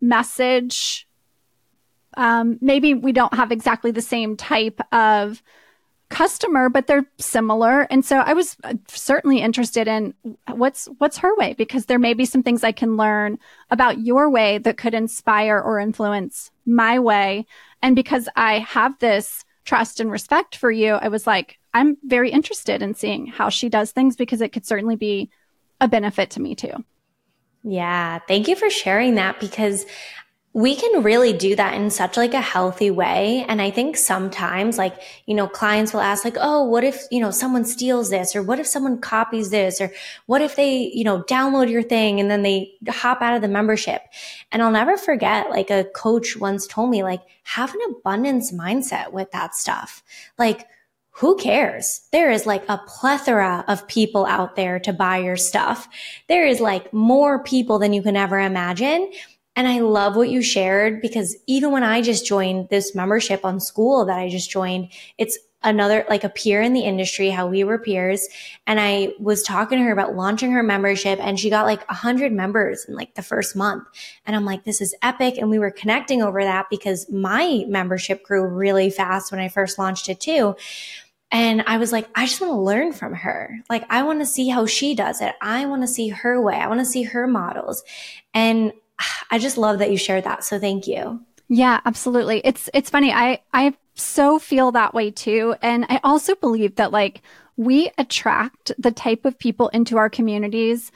message. 0.00 1.06
Um, 2.16 2.58
maybe 2.60 2.94
we 2.94 3.12
don't 3.12 3.34
have 3.34 3.52
exactly 3.52 3.90
the 3.90 4.02
same 4.02 4.36
type 4.36 4.80
of 4.92 5.42
customer, 6.12 6.68
but 6.68 6.86
they're 6.86 7.06
similar. 7.18 7.82
And 7.82 8.04
so 8.04 8.18
I 8.18 8.34
was 8.34 8.56
uh, 8.62 8.74
certainly 8.86 9.38
interested 9.40 9.88
in 9.88 10.14
what's 10.46 10.86
what's 10.98 11.18
her 11.18 11.34
way 11.36 11.54
because 11.54 11.86
there 11.86 11.98
may 11.98 12.14
be 12.14 12.26
some 12.26 12.42
things 12.42 12.62
I 12.62 12.72
can 12.72 12.96
learn 12.96 13.38
about 13.70 13.98
your 13.98 14.28
way 14.28 14.58
that 14.58 14.76
could 14.76 14.94
inspire 14.94 15.58
or 15.58 15.80
influence 15.80 16.50
my 16.66 16.98
way. 16.98 17.46
And 17.80 17.96
because 17.96 18.28
I 18.36 18.58
have 18.58 18.98
this 18.98 19.44
trust 19.64 20.00
and 20.00 20.10
respect 20.10 20.54
for 20.54 20.70
you, 20.70 20.94
I 20.94 21.08
was 21.08 21.26
like, 21.26 21.58
I'm 21.72 21.96
very 22.04 22.30
interested 22.30 22.82
in 22.82 22.94
seeing 22.94 23.26
how 23.26 23.48
she 23.48 23.68
does 23.68 23.90
things 23.90 24.14
because 24.14 24.42
it 24.42 24.52
could 24.52 24.66
certainly 24.66 24.96
be 24.96 25.30
a 25.80 25.88
benefit 25.88 26.30
to 26.30 26.42
me 26.42 26.54
too. 26.54 26.84
Yeah, 27.64 28.18
thank 28.28 28.48
you 28.48 28.56
for 28.56 28.70
sharing 28.70 29.14
that 29.14 29.40
because 29.40 29.86
we 30.54 30.76
can 30.76 31.02
really 31.02 31.32
do 31.32 31.56
that 31.56 31.74
in 31.74 31.88
such 31.88 32.16
like 32.16 32.34
a 32.34 32.40
healthy 32.40 32.90
way 32.90 33.44
and 33.48 33.62
i 33.62 33.70
think 33.70 33.96
sometimes 33.96 34.76
like 34.76 35.00
you 35.26 35.34
know 35.34 35.48
clients 35.48 35.92
will 35.92 36.00
ask 36.00 36.24
like 36.24 36.36
oh 36.38 36.62
what 36.62 36.84
if 36.84 37.04
you 37.10 37.20
know 37.20 37.30
someone 37.30 37.64
steals 37.64 38.10
this 38.10 38.36
or 38.36 38.42
what 38.42 38.58
if 38.58 38.66
someone 38.66 39.00
copies 39.00 39.50
this 39.50 39.80
or 39.80 39.90
what 40.26 40.42
if 40.42 40.56
they 40.56 40.90
you 40.92 41.04
know 41.04 41.22
download 41.22 41.70
your 41.70 41.82
thing 41.82 42.20
and 42.20 42.30
then 42.30 42.42
they 42.42 42.70
hop 42.88 43.22
out 43.22 43.34
of 43.34 43.40
the 43.40 43.48
membership 43.48 44.02
and 44.50 44.62
i'll 44.62 44.70
never 44.70 44.96
forget 44.96 45.50
like 45.50 45.70
a 45.70 45.84
coach 45.94 46.36
once 46.36 46.66
told 46.66 46.90
me 46.90 47.02
like 47.02 47.22
have 47.44 47.74
an 47.74 47.80
abundance 47.90 48.52
mindset 48.52 49.12
with 49.12 49.30
that 49.30 49.54
stuff 49.54 50.02
like 50.38 50.66
who 51.16 51.36
cares? 51.36 52.08
There 52.10 52.30
is 52.30 52.46
like 52.46 52.64
a 52.68 52.80
plethora 52.86 53.64
of 53.68 53.86
people 53.86 54.24
out 54.24 54.56
there 54.56 54.80
to 54.80 54.94
buy 54.94 55.18
your 55.18 55.36
stuff. 55.36 55.86
There 56.26 56.46
is 56.46 56.58
like 56.58 56.90
more 56.92 57.42
people 57.42 57.78
than 57.78 57.92
you 57.92 58.02
can 58.02 58.16
ever 58.16 58.40
imagine. 58.40 59.12
And 59.54 59.68
I 59.68 59.80
love 59.80 60.16
what 60.16 60.30
you 60.30 60.42
shared 60.42 61.02
because 61.02 61.36
even 61.46 61.72
when 61.72 61.84
I 61.84 62.00
just 62.00 62.26
joined 62.26 62.68
this 62.70 62.94
membership 62.94 63.44
on 63.44 63.58
Skool 63.58 64.06
that 64.06 64.18
I 64.18 64.28
just 64.28 64.50
joined, 64.50 64.88
it's 65.18 65.38
another 65.64 66.04
like 66.08 66.24
a 66.24 66.28
peer 66.28 66.60
in 66.60 66.72
the 66.72 66.80
industry, 66.80 67.30
how 67.30 67.46
we 67.46 67.64
were 67.64 67.78
peers. 67.78 68.26
And 68.66 68.80
I 68.80 69.12
was 69.18 69.42
talking 69.42 69.78
to 69.78 69.84
her 69.84 69.92
about 69.92 70.16
launching 70.16 70.52
her 70.52 70.62
membership 70.62 71.18
and 71.20 71.38
she 71.38 71.50
got 71.50 71.66
like 71.66 71.84
a 71.88 71.94
hundred 71.94 72.32
members 72.32 72.84
in 72.86 72.94
like 72.94 73.14
the 73.14 73.22
first 73.22 73.54
month. 73.54 73.84
And 74.26 74.34
I'm 74.34 74.44
like, 74.44 74.64
this 74.64 74.80
is 74.80 74.94
epic. 75.02 75.38
And 75.38 75.50
we 75.50 75.58
were 75.58 75.70
connecting 75.70 76.22
over 76.22 76.42
that 76.42 76.66
because 76.70 77.10
my 77.10 77.64
membership 77.68 78.24
grew 78.24 78.46
really 78.46 78.90
fast 78.90 79.30
when 79.30 79.40
I 79.40 79.48
first 79.48 79.78
launched 79.78 80.08
it 80.08 80.20
too. 80.20 80.56
And 81.30 81.62
I 81.66 81.78
was 81.78 81.92
like, 81.92 82.08
I 82.14 82.26
just 82.26 82.42
want 82.42 82.52
to 82.52 82.58
learn 82.58 82.92
from 82.92 83.14
her. 83.14 83.58
Like, 83.70 83.86
I 83.88 84.02
want 84.02 84.20
to 84.20 84.26
see 84.26 84.50
how 84.50 84.66
she 84.66 84.94
does 84.94 85.22
it. 85.22 85.34
I 85.40 85.64
want 85.64 85.80
to 85.80 85.88
see 85.88 86.08
her 86.08 86.38
way. 86.38 86.56
I 86.56 86.68
want 86.68 86.80
to 86.80 86.86
see 86.86 87.04
her 87.04 87.26
models. 87.26 87.82
And 88.34 88.74
I 89.30 89.38
just 89.38 89.58
love 89.58 89.78
that 89.78 89.90
you 89.90 89.96
shared 89.96 90.24
that. 90.24 90.44
So 90.44 90.58
thank 90.58 90.86
you. 90.86 91.20
Yeah, 91.48 91.80
absolutely. 91.84 92.40
It's 92.44 92.70
it's 92.72 92.90
funny. 92.90 93.12
I 93.12 93.42
I 93.52 93.74
so 93.94 94.38
feel 94.38 94.72
that 94.72 94.94
way 94.94 95.10
too. 95.10 95.54
And 95.60 95.84
I 95.88 96.00
also 96.02 96.34
believe 96.34 96.76
that 96.76 96.92
like 96.92 97.22
we 97.56 97.90
attract 97.98 98.72
the 98.78 98.90
type 98.90 99.24
of 99.24 99.38
people 99.38 99.68
into 99.68 99.98
our 99.98 100.08
communities 100.08 100.90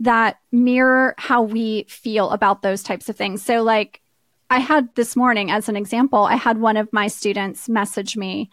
that 0.00 0.38
mirror 0.52 1.14
how 1.16 1.42
we 1.42 1.84
feel 1.88 2.30
about 2.30 2.62
those 2.62 2.82
types 2.82 3.08
of 3.08 3.16
things. 3.16 3.42
So 3.42 3.62
like 3.62 4.02
I 4.50 4.58
had 4.58 4.94
this 4.94 5.16
morning 5.16 5.50
as 5.50 5.68
an 5.68 5.76
example, 5.76 6.24
I 6.24 6.36
had 6.36 6.58
one 6.58 6.76
of 6.76 6.92
my 6.92 7.08
students 7.08 7.68
message 7.68 8.16
me 8.16 8.50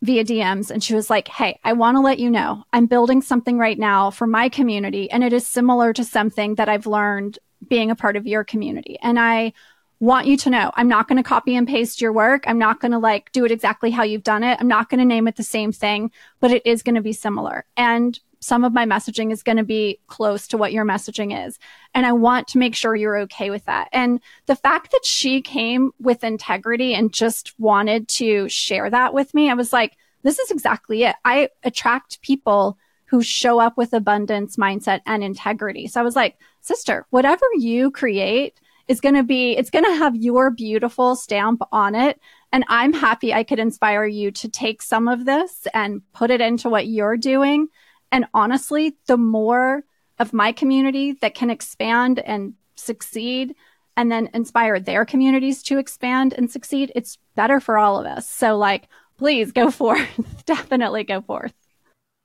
via 0.00 0.24
DMs 0.24 0.70
and 0.70 0.82
she 0.82 0.94
was 0.94 1.10
like, 1.10 1.28
Hey, 1.28 1.60
I 1.62 1.74
want 1.74 1.96
to 1.96 2.00
let 2.00 2.18
you 2.18 2.30
know 2.30 2.64
I'm 2.72 2.86
building 2.86 3.22
something 3.22 3.58
right 3.58 3.78
now 3.78 4.10
for 4.10 4.26
my 4.26 4.48
community 4.48 5.10
and 5.10 5.22
it 5.22 5.32
is 5.32 5.46
similar 5.46 5.92
to 5.92 6.04
something 6.04 6.54
that 6.56 6.68
I've 6.68 6.86
learned 6.86 7.38
being 7.68 7.90
a 7.90 7.96
part 7.96 8.16
of 8.16 8.26
your 8.26 8.44
community. 8.44 8.98
And 9.02 9.18
I 9.18 9.52
want 10.00 10.26
you 10.26 10.36
to 10.36 10.50
know 10.50 10.72
I'm 10.74 10.88
not 10.88 11.06
going 11.06 11.16
to 11.16 11.28
copy 11.28 11.54
and 11.54 11.66
paste 11.66 12.00
your 12.00 12.12
work. 12.12 12.42
I'm 12.46 12.58
not 12.58 12.80
going 12.80 12.90
to 12.90 12.98
like 12.98 13.30
do 13.30 13.44
it 13.44 13.52
exactly 13.52 13.90
how 13.90 14.02
you've 14.02 14.24
done 14.24 14.42
it. 14.42 14.58
I'm 14.60 14.68
not 14.68 14.90
going 14.90 14.98
to 14.98 15.04
name 15.04 15.28
it 15.28 15.36
the 15.36 15.44
same 15.44 15.70
thing, 15.70 16.10
but 16.40 16.50
it 16.50 16.66
is 16.66 16.82
going 16.82 16.96
to 16.96 17.00
be 17.00 17.12
similar. 17.12 17.64
And 17.76 18.18
some 18.40 18.64
of 18.64 18.72
my 18.72 18.84
messaging 18.84 19.30
is 19.30 19.44
going 19.44 19.58
to 19.58 19.64
be 19.64 20.00
close 20.08 20.48
to 20.48 20.58
what 20.58 20.72
your 20.72 20.84
messaging 20.84 21.46
is. 21.46 21.60
And 21.94 22.04
I 22.04 22.10
want 22.12 22.48
to 22.48 22.58
make 22.58 22.74
sure 22.74 22.96
you're 22.96 23.20
okay 23.20 23.50
with 23.50 23.64
that. 23.66 23.88
And 23.92 24.20
the 24.46 24.56
fact 24.56 24.90
that 24.90 25.04
she 25.04 25.40
came 25.40 25.92
with 26.00 26.24
integrity 26.24 26.94
and 26.94 27.12
just 27.12 27.54
wanted 27.60 28.08
to 28.08 28.48
share 28.48 28.90
that 28.90 29.14
with 29.14 29.32
me, 29.32 29.48
I 29.48 29.54
was 29.54 29.72
like, 29.72 29.96
this 30.24 30.40
is 30.40 30.50
exactly 30.50 31.04
it. 31.04 31.14
I 31.24 31.50
attract 31.62 32.20
people 32.22 32.76
who 33.12 33.22
show 33.22 33.60
up 33.60 33.76
with 33.76 33.92
abundance 33.92 34.56
mindset 34.56 35.02
and 35.06 35.22
integrity. 35.22 35.86
So 35.86 36.00
I 36.00 36.04
was 36.04 36.16
like, 36.16 36.36
sister, 36.62 37.06
whatever 37.10 37.46
you 37.56 37.92
create 37.92 38.58
is 38.88 39.00
going 39.00 39.14
to 39.14 39.22
be, 39.22 39.52
it's 39.52 39.70
going 39.70 39.84
to 39.84 39.94
have 39.98 40.16
your 40.16 40.50
beautiful 40.50 41.14
stamp 41.14 41.62
on 41.70 41.94
it. 41.94 42.18
And 42.52 42.64
I'm 42.68 42.92
happy 42.92 43.32
I 43.32 43.44
could 43.44 43.60
inspire 43.60 44.04
you 44.04 44.32
to 44.32 44.48
take 44.48 44.82
some 44.82 45.06
of 45.06 45.24
this 45.24 45.68
and 45.72 46.02
put 46.12 46.32
it 46.32 46.40
into 46.40 46.68
what 46.68 46.88
you're 46.88 47.16
doing 47.16 47.68
and 48.12 48.26
honestly, 48.34 48.94
the 49.06 49.16
more 49.16 49.82
of 50.18 50.34
my 50.34 50.52
community 50.52 51.12
that 51.22 51.34
can 51.34 51.48
expand 51.48 52.18
and 52.20 52.54
succeed 52.76 53.56
and 53.96 54.12
then 54.12 54.28
inspire 54.34 54.78
their 54.78 55.04
communities 55.04 55.62
to 55.64 55.78
expand 55.78 56.34
and 56.34 56.50
succeed, 56.50 56.92
it's 56.94 57.18
better 57.34 57.58
for 57.58 57.78
all 57.78 57.98
of 57.98 58.06
us. 58.06 58.28
So, 58.28 58.56
like, 58.56 58.88
please 59.16 59.50
go 59.50 59.70
forth. 59.70 60.08
Definitely 60.46 61.04
go 61.04 61.22
forth. 61.22 61.54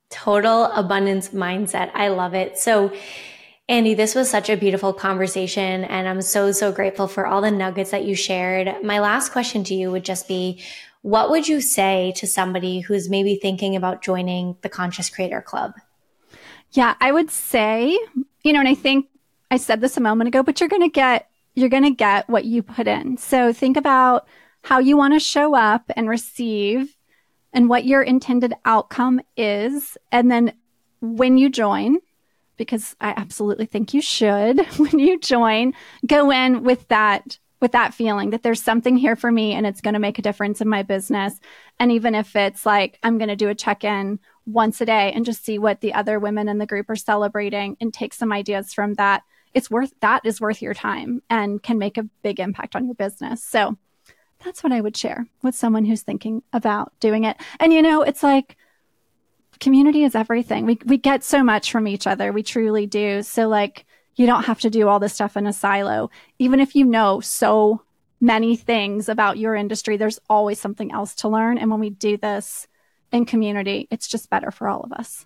Total 0.09 0.65
abundance 0.65 1.29
mindset. 1.29 1.91
I 1.93 2.09
love 2.09 2.33
it. 2.33 2.57
So, 2.57 2.93
Andi, 3.69 3.97
this 3.97 4.15
was 4.15 4.29
such 4.29 4.49
a 4.49 4.55
beautiful 4.55 4.93
conversation, 4.93 5.83
and 5.83 6.07
I'm 6.07 6.21
so, 6.21 6.53
so 6.53 6.71
grateful 6.71 7.07
for 7.07 7.27
all 7.27 7.41
the 7.41 7.51
nuggets 7.51 7.91
that 7.91 8.05
you 8.05 8.15
shared. 8.15 8.83
My 8.83 8.99
last 8.99 9.33
question 9.33 9.65
to 9.65 9.73
you 9.73 9.91
would 9.91 10.05
just 10.05 10.27
be 10.27 10.61
what 11.01 11.29
would 11.29 11.47
you 11.47 11.61
say 11.61 12.13
to 12.17 12.27
somebody 12.27 12.79
who's 12.79 13.09
maybe 13.09 13.35
thinking 13.35 13.75
about 13.75 14.01
joining 14.01 14.57
the 14.61 14.69
Conscious 14.69 15.09
Creator 15.09 15.41
Club? 15.41 15.73
Yeah, 16.71 16.95
I 16.99 17.11
would 17.11 17.31
say, 17.31 17.97
you 18.43 18.53
know, 18.53 18.59
and 18.59 18.67
I 18.67 18.75
think 18.75 19.07
I 19.49 19.57
said 19.57 19.79
this 19.81 19.97
a 19.97 20.01
moment 20.01 20.27
ago, 20.27 20.43
but 20.43 20.59
you're 20.59 20.69
going 20.69 20.81
to 20.81 20.89
get 20.89 21.29
you're 21.55 21.69
going 21.69 21.83
to 21.83 21.91
get 21.91 22.29
what 22.29 22.45
you 22.45 22.61
put 22.61 22.87
in. 22.87 23.17
So 23.17 23.51
think 23.51 23.77
about 23.77 24.27
how 24.63 24.79
you 24.79 24.95
want 24.95 25.13
to 25.13 25.19
show 25.19 25.55
up 25.55 25.89
and 25.95 26.09
receive 26.09 26.95
and 27.53 27.69
what 27.69 27.85
your 27.85 28.01
intended 28.01 28.53
outcome 28.65 29.21
is 29.35 29.97
and 30.11 30.29
then 30.31 30.53
when 31.01 31.37
you 31.37 31.49
join 31.49 31.97
because 32.57 32.95
I 32.99 33.13
absolutely 33.15 33.65
think 33.65 33.93
you 33.93 34.01
should 34.01 34.65
when 34.77 34.99
you 34.99 35.19
join 35.19 35.73
go 36.05 36.31
in 36.31 36.63
with 36.63 36.87
that 36.87 37.37
with 37.59 37.71
that 37.71 37.93
feeling 37.93 38.29
that 38.29 38.43
there's 38.43 38.61
something 38.61 38.97
here 38.97 39.15
for 39.15 39.31
me 39.31 39.53
and 39.53 39.65
it's 39.65 39.81
going 39.81 39.95
to 39.95 39.99
make 39.99 40.19
a 40.19 40.21
difference 40.21 40.61
in 40.61 40.67
my 40.67 40.83
business. 40.83 41.39
And 41.79 41.91
even 41.91 42.13
if 42.13 42.35
it's 42.35 42.65
like, 42.65 42.99
I'm 43.03 43.17
going 43.17 43.29
to 43.29 43.35
do 43.35 43.49
a 43.49 43.55
check 43.55 43.83
in 43.83 44.19
once 44.45 44.79
a 44.79 44.85
day 44.85 45.11
and 45.11 45.25
just 45.25 45.43
see 45.43 45.57
what 45.57 45.81
the 45.81 45.93
other 45.93 46.19
women 46.19 46.49
in 46.49 46.59
the 46.59 46.67
group 46.67 46.89
are 46.89 46.95
celebrating 46.95 47.75
and 47.81 47.93
take 47.93 48.13
some 48.13 48.31
ideas 48.31 48.73
from 48.73 48.93
that, 48.95 49.23
it's 49.53 49.71
worth, 49.71 49.91
that 50.01 50.21
is 50.23 50.39
worth 50.39 50.61
your 50.61 50.75
time 50.75 51.23
and 51.29 51.63
can 51.63 51.79
make 51.79 51.97
a 51.97 52.07
big 52.21 52.39
impact 52.39 52.75
on 52.75 52.85
your 52.85 52.95
business. 52.95 53.43
So 53.43 53.77
That's 54.43 54.63
what 54.63 54.73
I 54.73 54.81
would 54.81 54.95
share 54.95 55.27
with 55.41 55.55
someone 55.55 55.85
who's 55.85 56.03
thinking 56.03 56.43
about 56.53 56.91
doing 56.99 57.23
it. 57.23 57.37
And 57.59 57.73
you 57.73 57.81
know, 57.81 58.01
it's 58.01 58.23
like 58.23 58.57
community 59.59 60.03
is 60.03 60.15
everything. 60.15 60.65
We 60.65 60.79
we 60.85 60.97
get 60.97 61.23
so 61.23 61.43
much 61.43 61.71
from 61.71 61.87
each 61.87 62.07
other. 62.07 62.31
We 62.31 62.43
truly 62.43 62.85
do. 62.85 63.23
So 63.23 63.47
like 63.47 63.85
you 64.15 64.25
don't 64.25 64.43
have 64.43 64.59
to 64.61 64.69
do 64.69 64.87
all 64.87 64.99
this 64.99 65.13
stuff 65.13 65.37
in 65.37 65.47
a 65.47 65.53
silo. 65.53 66.09
Even 66.39 66.59
if 66.59 66.75
you 66.75 66.85
know 66.85 67.19
so 67.19 67.81
many 68.19 68.55
things 68.55 69.09
about 69.09 69.37
your 69.37 69.55
industry, 69.55 69.95
there's 69.97 70.19
always 70.29 70.59
something 70.59 70.91
else 70.91 71.15
to 71.15 71.29
learn. 71.29 71.57
And 71.57 71.69
when 71.69 71.79
we 71.79 71.91
do 71.91 72.17
this 72.17 72.67
in 73.11 73.25
community, 73.25 73.87
it's 73.91 74.07
just 74.07 74.29
better 74.29 74.51
for 74.51 74.67
all 74.67 74.81
of 74.81 74.91
us. 74.91 75.25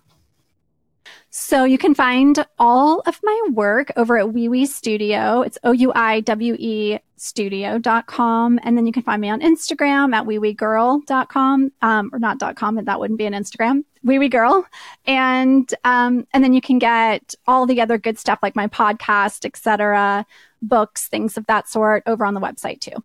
So 1.30 1.64
you 1.64 1.78
can 1.78 1.94
find 1.94 2.44
all 2.58 3.00
of 3.06 3.18
my 3.22 3.40
work 3.52 3.90
over 3.96 4.18
at 4.18 4.26
Ouiwe 4.26 4.66
Studio. 4.66 5.42
It's 5.42 5.58
O-U-I-W-E 5.64 6.98
studio.com. 7.16 8.58
And 8.62 8.76
then 8.76 8.86
you 8.86 8.92
can 8.92 9.02
find 9.02 9.20
me 9.20 9.30
on 9.30 9.40
Instagram 9.40 10.12
at 10.12 10.26
ouiwegirl.com, 10.26 11.72
um, 11.80 12.10
or 12.12 12.18
not 12.18 12.56
.com, 12.56 12.84
that 12.84 13.00
wouldn't 13.00 13.18
be 13.18 13.26
an 13.26 13.32
Instagram, 13.32 13.84
Ouiwe 14.04 14.30
Girl. 14.30 14.66
And, 15.06 15.72
um, 15.84 16.26
and 16.34 16.42
then 16.42 16.52
you 16.52 16.60
can 16.60 16.78
get 16.78 17.34
all 17.46 17.64
the 17.64 17.80
other 17.80 17.96
good 17.96 18.18
stuff 18.18 18.40
like 18.42 18.56
my 18.56 18.66
podcast, 18.66 19.44
etc., 19.44 20.26
books, 20.60 21.06
things 21.06 21.36
of 21.36 21.46
that 21.46 21.68
sort 21.68 22.02
over 22.06 22.24
on 22.26 22.34
the 22.34 22.40
website 22.40 22.80
too. 22.80 23.02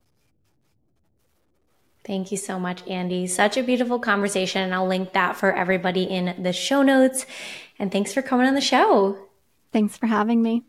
Thank 2.07 2.31
you 2.31 2.38
so 2.38 2.57
much, 2.57 2.86
Andi. 2.86 3.29
Such 3.29 3.57
a 3.57 3.63
beautiful 3.63 3.99
conversation. 3.99 4.62
And 4.62 4.73
I'll 4.73 4.88
link 4.88 5.12
that 5.12 5.36
for 5.36 5.51
everybody 5.51 6.03
in 6.03 6.41
the 6.41 6.53
show 6.53 6.81
notes. 6.81 7.25
And 7.80 7.92
thanks 7.92 8.13
for 8.13 8.22
coming 8.22 8.48
on 8.48 8.56
the 8.56 8.62
show. 8.62 9.18
Thanks 9.72 9.98
for 9.98 10.08
having 10.08 10.42
me. 10.42 10.63